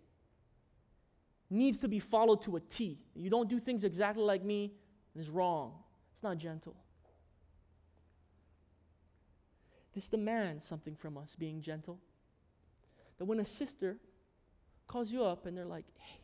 [1.49, 2.99] needs to be followed to a T.
[3.15, 4.73] You don't do things exactly like me,
[5.15, 5.73] and it's wrong.
[6.13, 6.77] It's not gentle.
[9.95, 11.99] This demands something from us, being gentle.
[13.19, 13.97] That when a sister
[14.87, 16.21] calls you up and they're like, hey,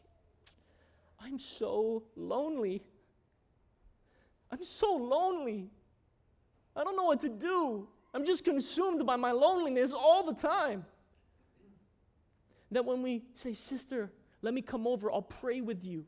[1.21, 2.83] I'm so lonely.
[4.51, 5.71] I'm so lonely.
[6.75, 7.89] I don't know what to do.
[8.15, 10.85] I'm just consumed by my loneliness all the time.
[12.71, 14.11] That when we say, Sister,
[14.43, 16.05] let me come over, I'll pray with you.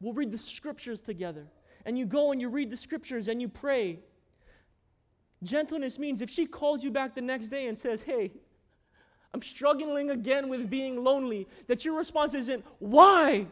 [0.00, 1.46] We'll read the scriptures together.
[1.86, 4.00] And you go and you read the scriptures and you pray.
[5.44, 8.32] Gentleness means if she calls you back the next day and says, Hey,
[9.32, 13.46] I'm struggling again with being lonely, that your response isn't, Why?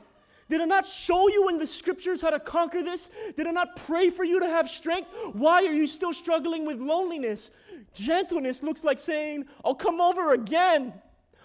[0.48, 3.10] Did I not show you in the scriptures how to conquer this?
[3.36, 5.08] Did I not pray for you to have strength?
[5.32, 7.50] Why are you still struggling with loneliness?
[7.94, 10.92] Gentleness looks like saying, I'll come over again.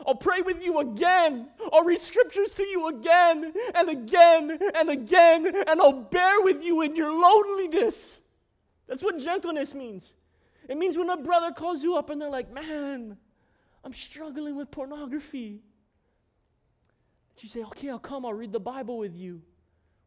[0.06, 1.48] I'll pray with you again.
[1.72, 6.82] I'll read scriptures to you again and again and again, and I'll bear with you
[6.82, 8.22] in your loneliness.
[8.88, 10.14] That's what gentleness means.
[10.68, 13.18] It means when a brother calls you up and they're like, man,
[13.84, 15.61] I'm struggling with pornography.
[17.39, 19.41] You say, okay, I'll come, I'll read the Bible with you.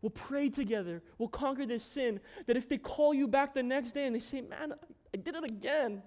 [0.02, 1.02] We'll pray together.
[1.18, 2.20] We'll conquer this sin.
[2.46, 4.72] That if they call you back the next day and they say, Man,
[5.12, 6.02] I did it again,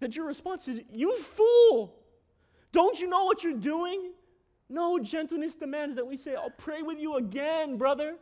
[0.00, 1.96] that your response is, You fool!
[2.72, 4.12] Don't you know what you're doing?
[4.68, 8.16] No, gentleness demands that we say, I'll pray with you again, brother.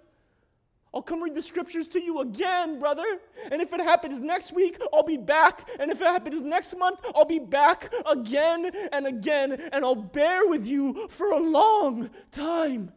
[0.94, 3.18] I'll come read the scriptures to you again, brother.
[3.50, 5.68] And if it happens next week, I'll be back.
[5.80, 9.52] And if it happens next month, I'll be back again and again.
[9.72, 12.92] And I'll bear with you for a long time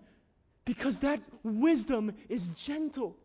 [0.66, 3.16] because that wisdom is gentle.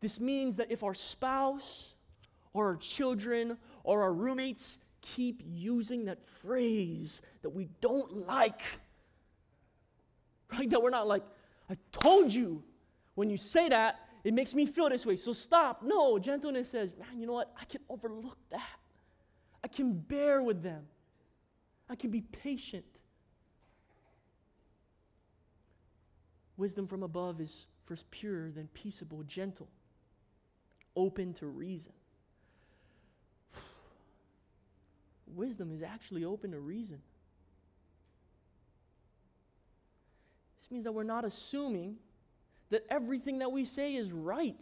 [0.00, 1.94] This means that if our spouse
[2.52, 8.62] or our children or our roommates keep using that phrase that we don't like,
[10.52, 10.68] right?
[10.68, 11.22] That we're not like,
[11.70, 12.62] I told you.
[13.14, 15.16] When you say that, it makes me feel this way.
[15.16, 15.82] So stop.
[15.82, 17.52] No, gentleness says, man, you know what?
[17.60, 18.78] I can overlook that.
[19.62, 20.82] I can bear with them.
[21.88, 22.84] I can be patient.
[26.56, 29.68] Wisdom from above is first pure, then peaceable, gentle,
[30.94, 31.92] open to reason.
[35.34, 37.00] Wisdom is actually open to reason.
[40.70, 41.96] Means that we're not assuming
[42.70, 44.60] that everything that we say is right.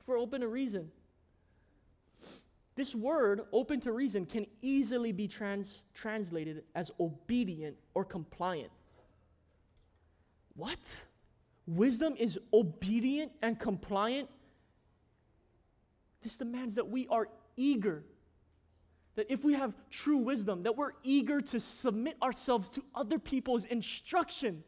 [0.00, 0.90] If we're open to reason.
[2.74, 8.72] This word, open to reason, can easily be trans- translated as obedient or compliant.
[10.56, 11.04] What?
[11.66, 14.28] Wisdom is obedient and compliant?
[16.22, 18.02] This demands that we are eager
[19.16, 23.64] that if we have true wisdom, that we're eager to submit ourselves to other people's
[23.64, 24.64] instruction.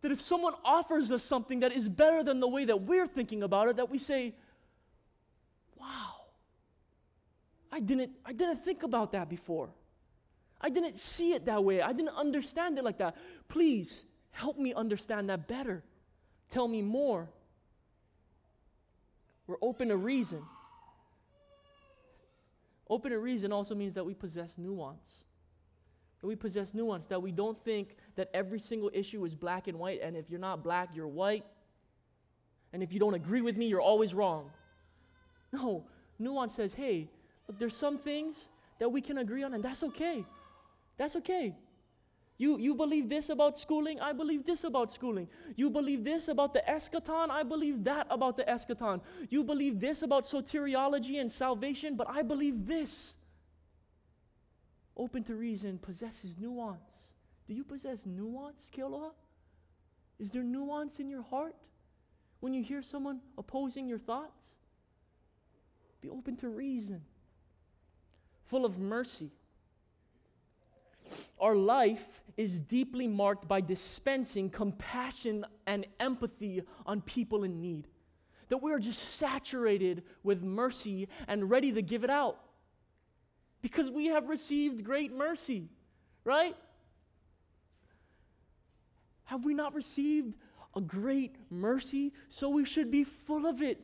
[0.00, 3.42] That if someone offers us something that is better than the way that we're thinking
[3.42, 4.34] about it, that we say,
[5.78, 6.22] wow,
[7.70, 9.70] I didn't, I didn't think about that before.
[10.60, 11.82] I didn't see it that way.
[11.82, 13.16] I didn't understand it like that.
[13.48, 15.82] Please help me understand that better.
[16.48, 17.28] Tell me more.
[19.46, 20.42] We're open to reason.
[22.92, 25.24] Open to reason also means that we possess nuance.
[26.20, 29.78] That we possess nuance, that we don't think that every single issue is black and
[29.78, 31.46] white, and if you're not black, you're white.
[32.74, 34.50] And if you don't agree with me, you're always wrong.
[35.52, 35.86] No,
[36.18, 37.08] nuance says, hey,
[37.48, 40.22] look, there's some things that we can agree on, and that's okay.
[40.98, 41.56] That's okay.
[42.38, 45.28] You, you believe this about schooling, I believe this about schooling.
[45.54, 49.00] You believe this about the eschaton, I believe that about the eschaton.
[49.28, 53.16] You believe this about soteriology and salvation, but I believe this.
[54.96, 57.06] Open to reason possesses nuance.
[57.46, 59.10] Do you possess nuance, Kealoha?
[60.18, 61.56] Is there nuance in your heart
[62.40, 64.54] when you hear someone opposing your thoughts?
[66.00, 67.02] Be open to reason,
[68.46, 69.30] full of mercy.
[71.40, 77.88] Our life is deeply marked by dispensing compassion and empathy on people in need.
[78.48, 82.38] That we are just saturated with mercy and ready to give it out.
[83.60, 85.68] Because we have received great mercy,
[86.24, 86.56] right?
[89.24, 90.34] Have we not received
[90.74, 92.12] a great mercy?
[92.28, 93.80] So we should be full of it.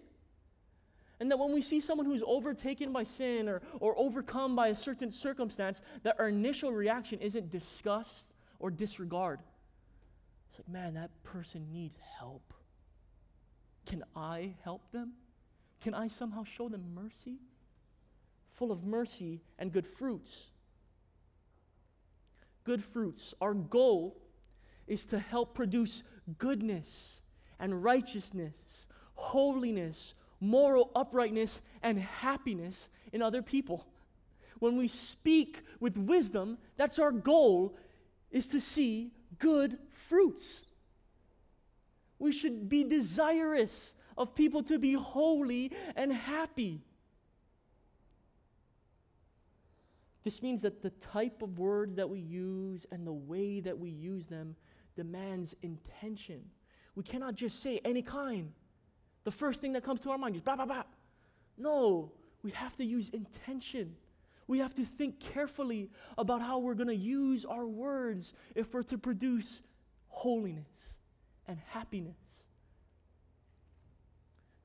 [1.20, 4.74] And that when we see someone who's overtaken by sin or, or overcome by a
[4.74, 8.26] certain circumstance, that our initial reaction isn't disgust
[8.60, 9.40] or disregard.
[10.50, 12.54] It's like, man, that person needs help.
[13.86, 15.12] Can I help them?
[15.80, 17.38] Can I somehow show them mercy?
[18.52, 20.50] Full of mercy and good fruits.
[22.64, 23.34] Good fruits.
[23.40, 24.16] Our goal
[24.86, 26.02] is to help produce
[26.38, 27.22] goodness
[27.58, 33.86] and righteousness, holiness, moral uprightness, and happiness in other people.
[34.59, 37.76] When we speak with wisdom, that's our goal
[38.30, 39.78] is to see good
[40.09, 40.64] fruits.
[42.18, 46.82] We should be desirous of people to be holy and happy.
[50.24, 53.91] This means that the type of words that we use and the way that we
[53.91, 54.57] use them
[54.97, 56.43] demands intention.
[56.97, 58.53] We cannot just say any kind.
[59.28, 60.84] The first thing that comes to our mind is blah, blah, blah.
[61.58, 62.12] No,
[62.42, 63.94] we have to use intention.
[64.46, 68.84] We have to think carefully about how we're going to use our words if we're
[68.84, 69.60] to produce
[70.08, 70.96] holiness
[71.46, 72.16] and happiness.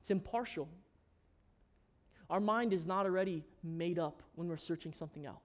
[0.00, 0.70] It's impartial.
[2.30, 5.42] Our mind is not already made up when we're searching something out.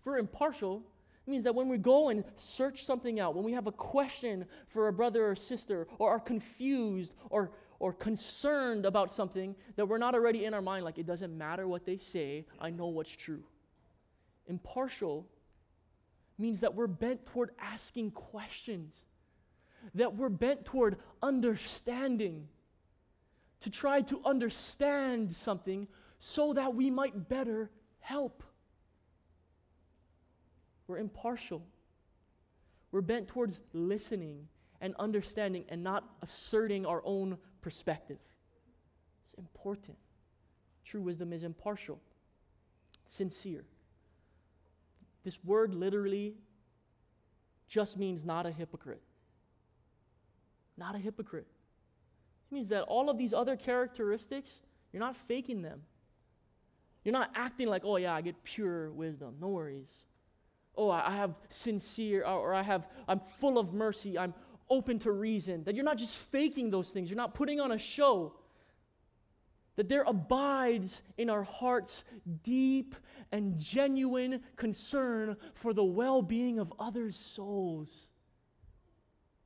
[0.00, 0.82] If we're impartial,
[1.26, 4.46] it means that when we go and search something out, when we have a question
[4.68, 9.98] for a brother or sister, or are confused or or concerned about something that we're
[9.98, 13.10] not already in our mind, like it doesn't matter what they say, I know what's
[13.10, 13.42] true.
[14.46, 15.26] Impartial
[16.38, 19.02] means that we're bent toward asking questions.
[19.94, 22.48] that we're bent toward understanding,
[23.60, 27.70] to try to understand something so that we might better
[28.00, 28.42] help.
[30.86, 31.62] We're impartial.
[32.92, 34.48] We're bent towards listening
[34.80, 38.18] and understanding and not asserting our own perspective.
[39.24, 39.96] It's important.
[40.84, 42.00] True wisdom is impartial,
[43.06, 43.64] sincere.
[45.24, 46.34] This word literally
[47.68, 49.02] just means not a hypocrite.
[50.76, 51.46] Not a hypocrite.
[52.50, 54.60] It means that all of these other characteristics,
[54.92, 55.82] you're not faking them.
[57.02, 59.34] You're not acting like, oh yeah, I get pure wisdom.
[59.40, 60.04] No worries.
[60.76, 64.18] Oh, I have sincere, or I have, I'm full of mercy.
[64.18, 64.34] I'm
[64.68, 65.64] open to reason.
[65.64, 67.10] That you're not just faking those things.
[67.10, 68.34] You're not putting on a show.
[69.76, 72.04] That there abides in our hearts
[72.42, 72.94] deep
[73.32, 78.08] and genuine concern for the well being of others' souls.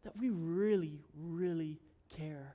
[0.04, 1.80] That we really, really
[2.16, 2.54] care.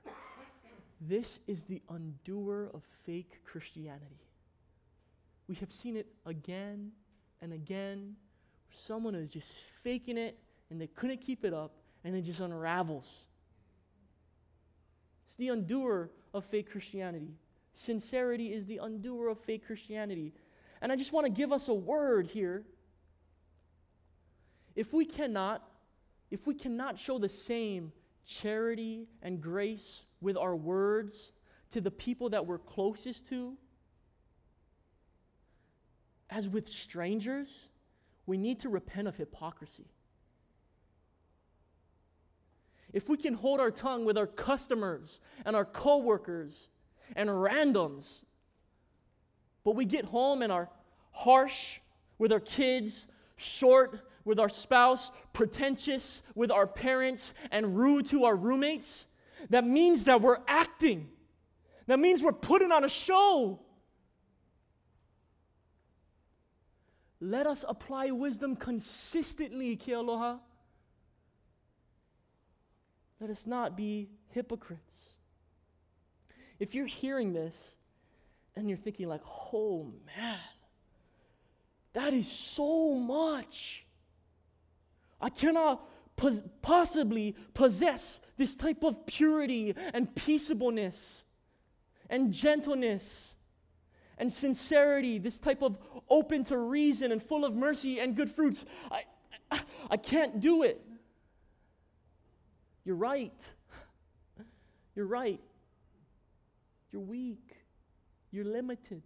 [1.00, 4.26] This is the undoer of fake Christianity.
[5.46, 6.90] We have seen it again
[7.42, 8.16] and again.
[8.70, 9.52] Someone is just
[9.84, 10.38] faking it
[10.70, 11.72] and they couldn't keep it up
[12.06, 13.24] and it just unravels.
[15.26, 17.34] It's the undoer of fake Christianity.
[17.74, 20.32] Sincerity is the undoer of fake Christianity.
[20.80, 22.62] And I just want to give us a word here.
[24.76, 25.68] If we cannot,
[26.30, 27.90] if we cannot show the same
[28.24, 31.32] charity and grace with our words
[31.72, 33.54] to the people that we're closest to,
[36.30, 37.68] as with strangers,
[38.26, 39.86] we need to repent of hypocrisy.
[42.92, 46.68] If we can hold our tongue with our customers and our coworkers
[47.14, 48.22] and randoms,
[49.64, 50.70] but we get home and are
[51.10, 51.80] harsh
[52.18, 53.06] with our kids,
[53.36, 59.06] short with our spouse, pretentious with our parents, and rude to our roommates,
[59.50, 61.08] that means that we're acting.
[61.86, 63.60] That means we're putting on a show.
[67.20, 70.40] Let us apply wisdom consistently, Kealoha.
[73.20, 75.14] Let us not be hypocrites.
[76.58, 77.74] If you're hearing this
[78.54, 80.38] and you're thinking, like, oh man,
[81.92, 83.86] that is so much.
[85.20, 91.24] I cannot pos- possibly possess this type of purity and peaceableness
[92.10, 93.34] and gentleness
[94.18, 98.64] and sincerity, this type of open to reason and full of mercy and good fruits.
[98.90, 99.04] I,
[99.50, 99.60] I,
[99.90, 100.82] I can't do it.
[102.86, 103.52] You're right.
[104.94, 105.40] You're right.
[106.92, 107.56] You're weak.
[108.30, 109.02] You're limited.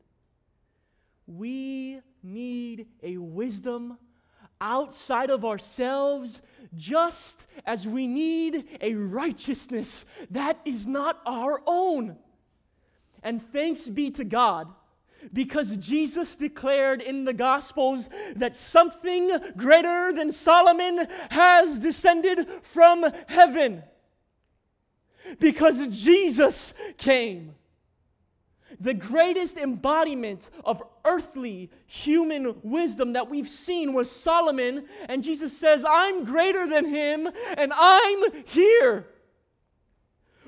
[1.27, 3.97] We need a wisdom
[4.61, 6.43] outside of ourselves,
[6.77, 12.17] just as we need a righteousness that is not our own.
[13.23, 14.69] And thanks be to God
[15.33, 23.83] because Jesus declared in the Gospels that something greater than Solomon has descended from heaven.
[25.39, 27.55] Because Jesus came.
[28.81, 35.85] The greatest embodiment of earthly human wisdom that we've seen was Solomon, and Jesus says,
[35.87, 39.07] I'm greater than him, and I'm here.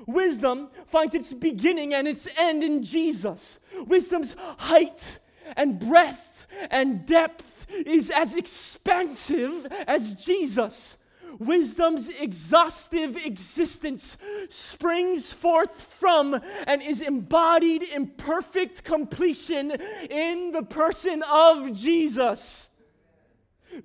[0.07, 3.59] Wisdom finds its beginning and its end in Jesus.
[3.85, 5.19] Wisdom's height
[5.55, 10.97] and breadth and depth is as expansive as Jesus.
[11.39, 14.17] Wisdom's exhaustive existence
[14.49, 19.71] springs forth from and is embodied in perfect completion
[20.09, 22.69] in the person of Jesus.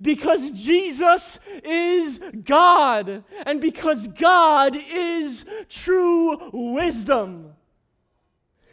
[0.01, 7.53] Because Jesus is God, and because God is true wisdom.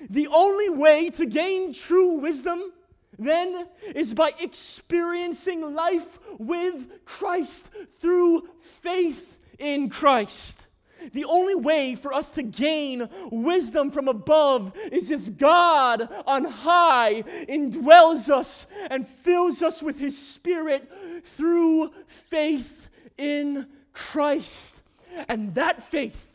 [0.09, 2.73] The only way to gain true wisdom
[3.19, 10.67] then is by experiencing life with Christ through faith in Christ.
[11.13, 17.23] The only way for us to gain wisdom from above is if God on high
[17.49, 20.91] indwells us and fills us with his Spirit
[21.27, 24.81] through faith in Christ.
[25.29, 26.31] And that faith,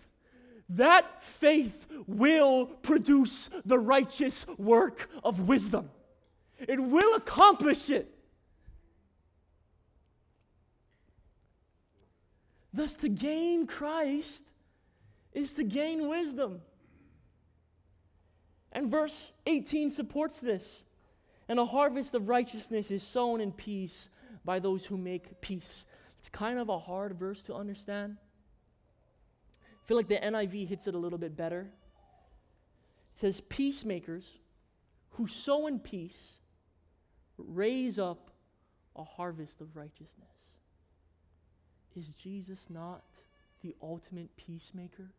[0.70, 5.90] that faith will produce the righteous work of wisdom.
[6.60, 8.14] It will accomplish it.
[12.74, 14.44] Thus, to gain Christ
[15.34, 16.62] is to gain wisdom.
[18.72, 20.86] And verse 18 supports this.
[21.50, 24.10] And a harvest of righteousness is sown in peace
[24.44, 25.86] by those who make peace.
[26.20, 28.18] It's kind of a hard verse to understand.
[29.60, 31.62] I feel like the NIV hits it a little bit better.
[31.62, 34.38] It says, Peacemakers
[35.12, 36.34] who sow in peace
[37.38, 38.32] raise up
[38.96, 40.30] a harvest of righteousness.
[41.96, 43.04] Is Jesus not
[43.62, 45.12] the ultimate peacemaker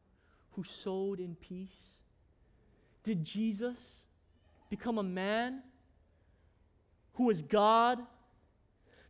[0.52, 1.94] who sowed in peace?
[3.04, 3.78] Did Jesus
[4.70, 5.62] become a man
[7.14, 7.98] who was God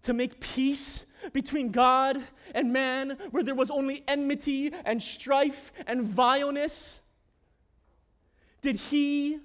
[0.03, 2.23] to make peace between God
[2.55, 7.01] and man where there was only enmity and strife and vileness?
[8.61, 9.39] Did he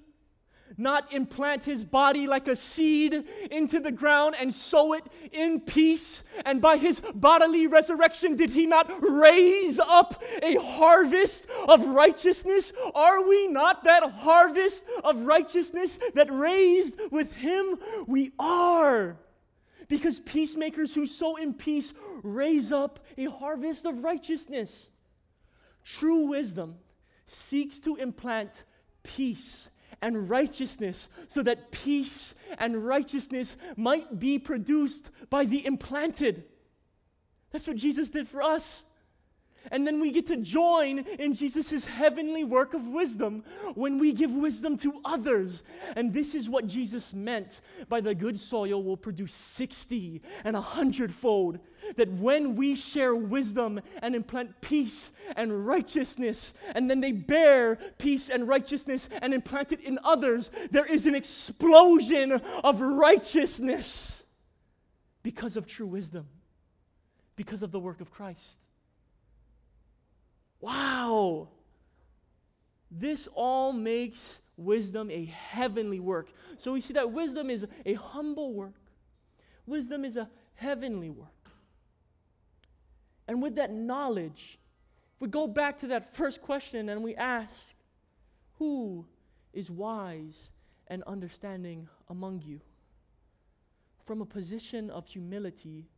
[0.77, 6.23] not implant his body like a seed into the ground and sow it in peace?
[6.45, 12.73] And by his bodily resurrection, did he not raise up a harvest of righteousness?
[12.93, 17.77] Are we not that harvest of righteousness that raised with him?
[18.07, 19.17] We are.
[19.87, 24.89] Because peacemakers who sow in peace raise up a harvest of righteousness.
[25.83, 26.75] True wisdom
[27.25, 28.65] seeks to implant
[29.03, 29.69] peace
[30.01, 36.43] and righteousness, so that peace and righteousness might be produced by the implanted.
[37.51, 38.83] That's what Jesus did for us.
[39.71, 43.43] And then we get to join in Jesus' heavenly work of wisdom
[43.75, 45.63] when we give wisdom to others.
[45.95, 50.61] And this is what Jesus meant by the good soil will produce 60 and a
[50.61, 51.59] hundredfold.
[51.95, 58.29] That when we share wisdom and implant peace and righteousness, and then they bear peace
[58.29, 64.25] and righteousness and implant it in others, there is an explosion of righteousness
[65.23, 66.25] because of true wisdom,
[67.35, 68.59] because of the work of Christ.
[70.59, 71.49] Wow!
[72.89, 76.29] This all makes wisdom a heavenly work.
[76.57, 78.79] So we see that wisdom is a humble work,
[79.65, 81.29] wisdom is a heavenly work.
[83.27, 84.57] And with that knowledge,
[85.15, 87.73] if we go back to that first question and we ask,
[88.57, 89.05] Who
[89.53, 90.49] is wise
[90.87, 92.61] and understanding among you?
[94.05, 95.89] From a position of humility,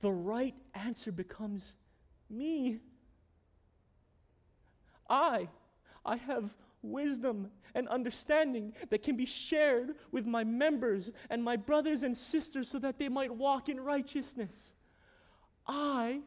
[0.00, 1.74] the right answer becomes
[2.28, 2.78] me.
[5.10, 5.48] I,
[6.06, 12.02] I have wisdom and understanding that can be shared with my members and my brothers
[12.02, 14.72] and sisters so that they might walk in righteousness.
[15.66, 16.20] I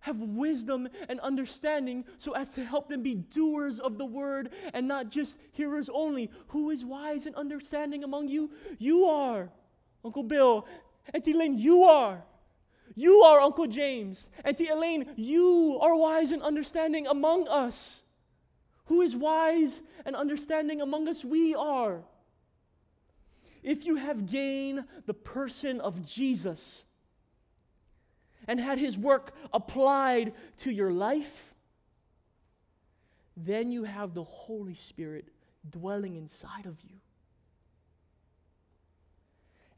[0.00, 4.86] have wisdom and understanding so as to help them be doers of the word and
[4.86, 6.30] not just hearers only.
[6.48, 8.50] Who is wise and understanding among you?
[8.78, 9.50] You are,
[10.04, 10.66] Uncle Bill.
[11.14, 12.22] Auntie Lynn, you are.
[12.94, 14.28] You are Uncle James.
[14.44, 18.02] Auntie Elaine, you are wise and understanding among us.
[18.86, 21.24] Who is wise and understanding among us?
[21.24, 22.02] We are.
[23.62, 26.84] If you have gained the person of Jesus
[28.46, 31.54] and had his work applied to your life,
[33.36, 35.28] then you have the Holy Spirit
[35.68, 36.96] dwelling inside of you.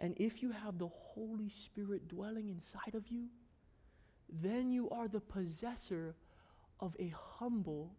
[0.00, 3.26] And if you have the Holy Spirit dwelling inside of you,
[4.42, 6.14] then you are the possessor
[6.80, 7.94] of a humble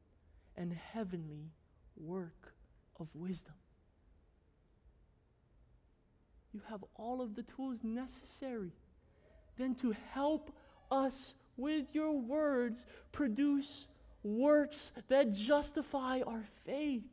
[0.58, 1.52] and heavenly
[1.96, 2.54] work
[3.00, 3.54] of wisdom.
[6.54, 8.72] You have all of the tools necessary
[9.58, 10.52] then to help
[10.90, 13.86] us with your words produce
[14.24, 17.04] works that justify our faith.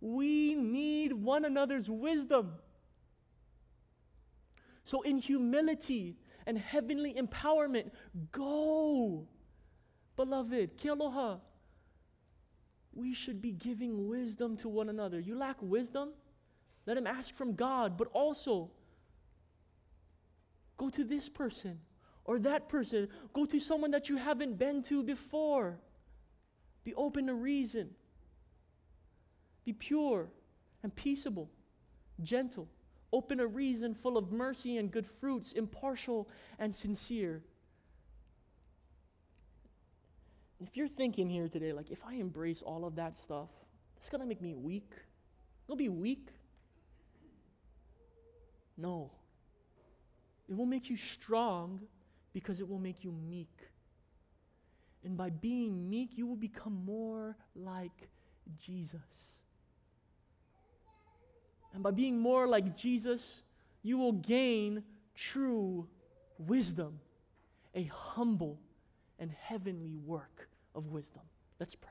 [0.00, 2.52] We need one another's wisdom.
[4.86, 6.16] So, in humility
[6.46, 7.90] and heavenly empowerment,
[8.30, 9.26] go.
[10.14, 11.40] Beloved, Kealoha.
[12.94, 15.18] We should be giving wisdom to one another.
[15.18, 16.10] You lack wisdom?
[16.86, 18.70] Let him ask from God, but also
[20.76, 21.80] go to this person
[22.24, 23.08] or that person.
[23.32, 25.80] Go to someone that you haven't been to before.
[26.84, 27.90] Be open to reason.
[29.64, 30.28] Be pure
[30.84, 31.50] and peaceable,
[32.22, 32.68] gentle,
[33.12, 36.28] open a reason, full of mercy and good fruits, impartial
[36.58, 37.42] and sincere.
[40.60, 43.50] If you're thinking here today, like, if I embrace all of that stuff,
[43.94, 44.90] that's going to make me weak.
[45.66, 46.28] It'll be weak.
[48.76, 49.10] No.
[50.48, 51.80] It will make you strong
[52.32, 53.58] because it will make you meek.
[55.04, 58.08] And by being meek, you will become more like
[58.58, 59.35] Jesus.
[61.76, 63.42] And by being more like Jesus,
[63.82, 64.82] you will gain
[65.14, 65.86] true
[66.38, 66.98] wisdom,
[67.74, 68.58] a humble
[69.18, 71.20] and heavenly work of wisdom.
[71.60, 71.90] Let's pray.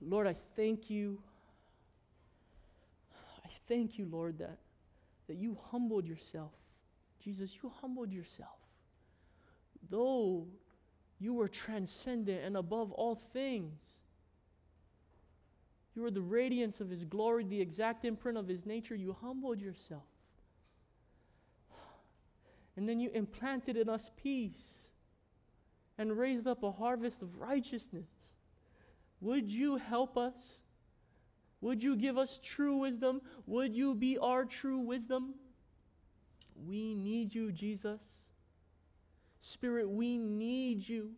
[0.00, 1.20] Lord, I thank you.
[3.44, 4.56] I thank you, Lord, that,
[5.28, 6.52] that you humbled yourself.
[7.22, 8.56] Jesus, you humbled yourself.
[9.90, 10.46] though
[11.18, 13.99] you were transcendent and above all things.
[16.00, 18.94] You were the radiance of His glory, the exact imprint of His nature.
[18.94, 20.06] You humbled yourself.
[22.74, 24.78] And then you implanted in us peace
[25.98, 28.08] and raised up a harvest of righteousness.
[29.20, 30.32] Would you help us?
[31.60, 33.20] Would you give us true wisdom?
[33.44, 35.34] Would you be our true wisdom?
[36.66, 38.00] We need you, Jesus.
[39.42, 41.10] Spirit, we need you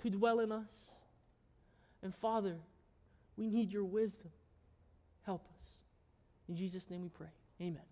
[0.00, 0.90] to dwell in us.
[2.02, 2.58] And Father,
[3.36, 4.30] we need your wisdom.
[5.24, 5.76] Help us.
[6.48, 7.32] In Jesus' name we pray.
[7.60, 7.91] Amen.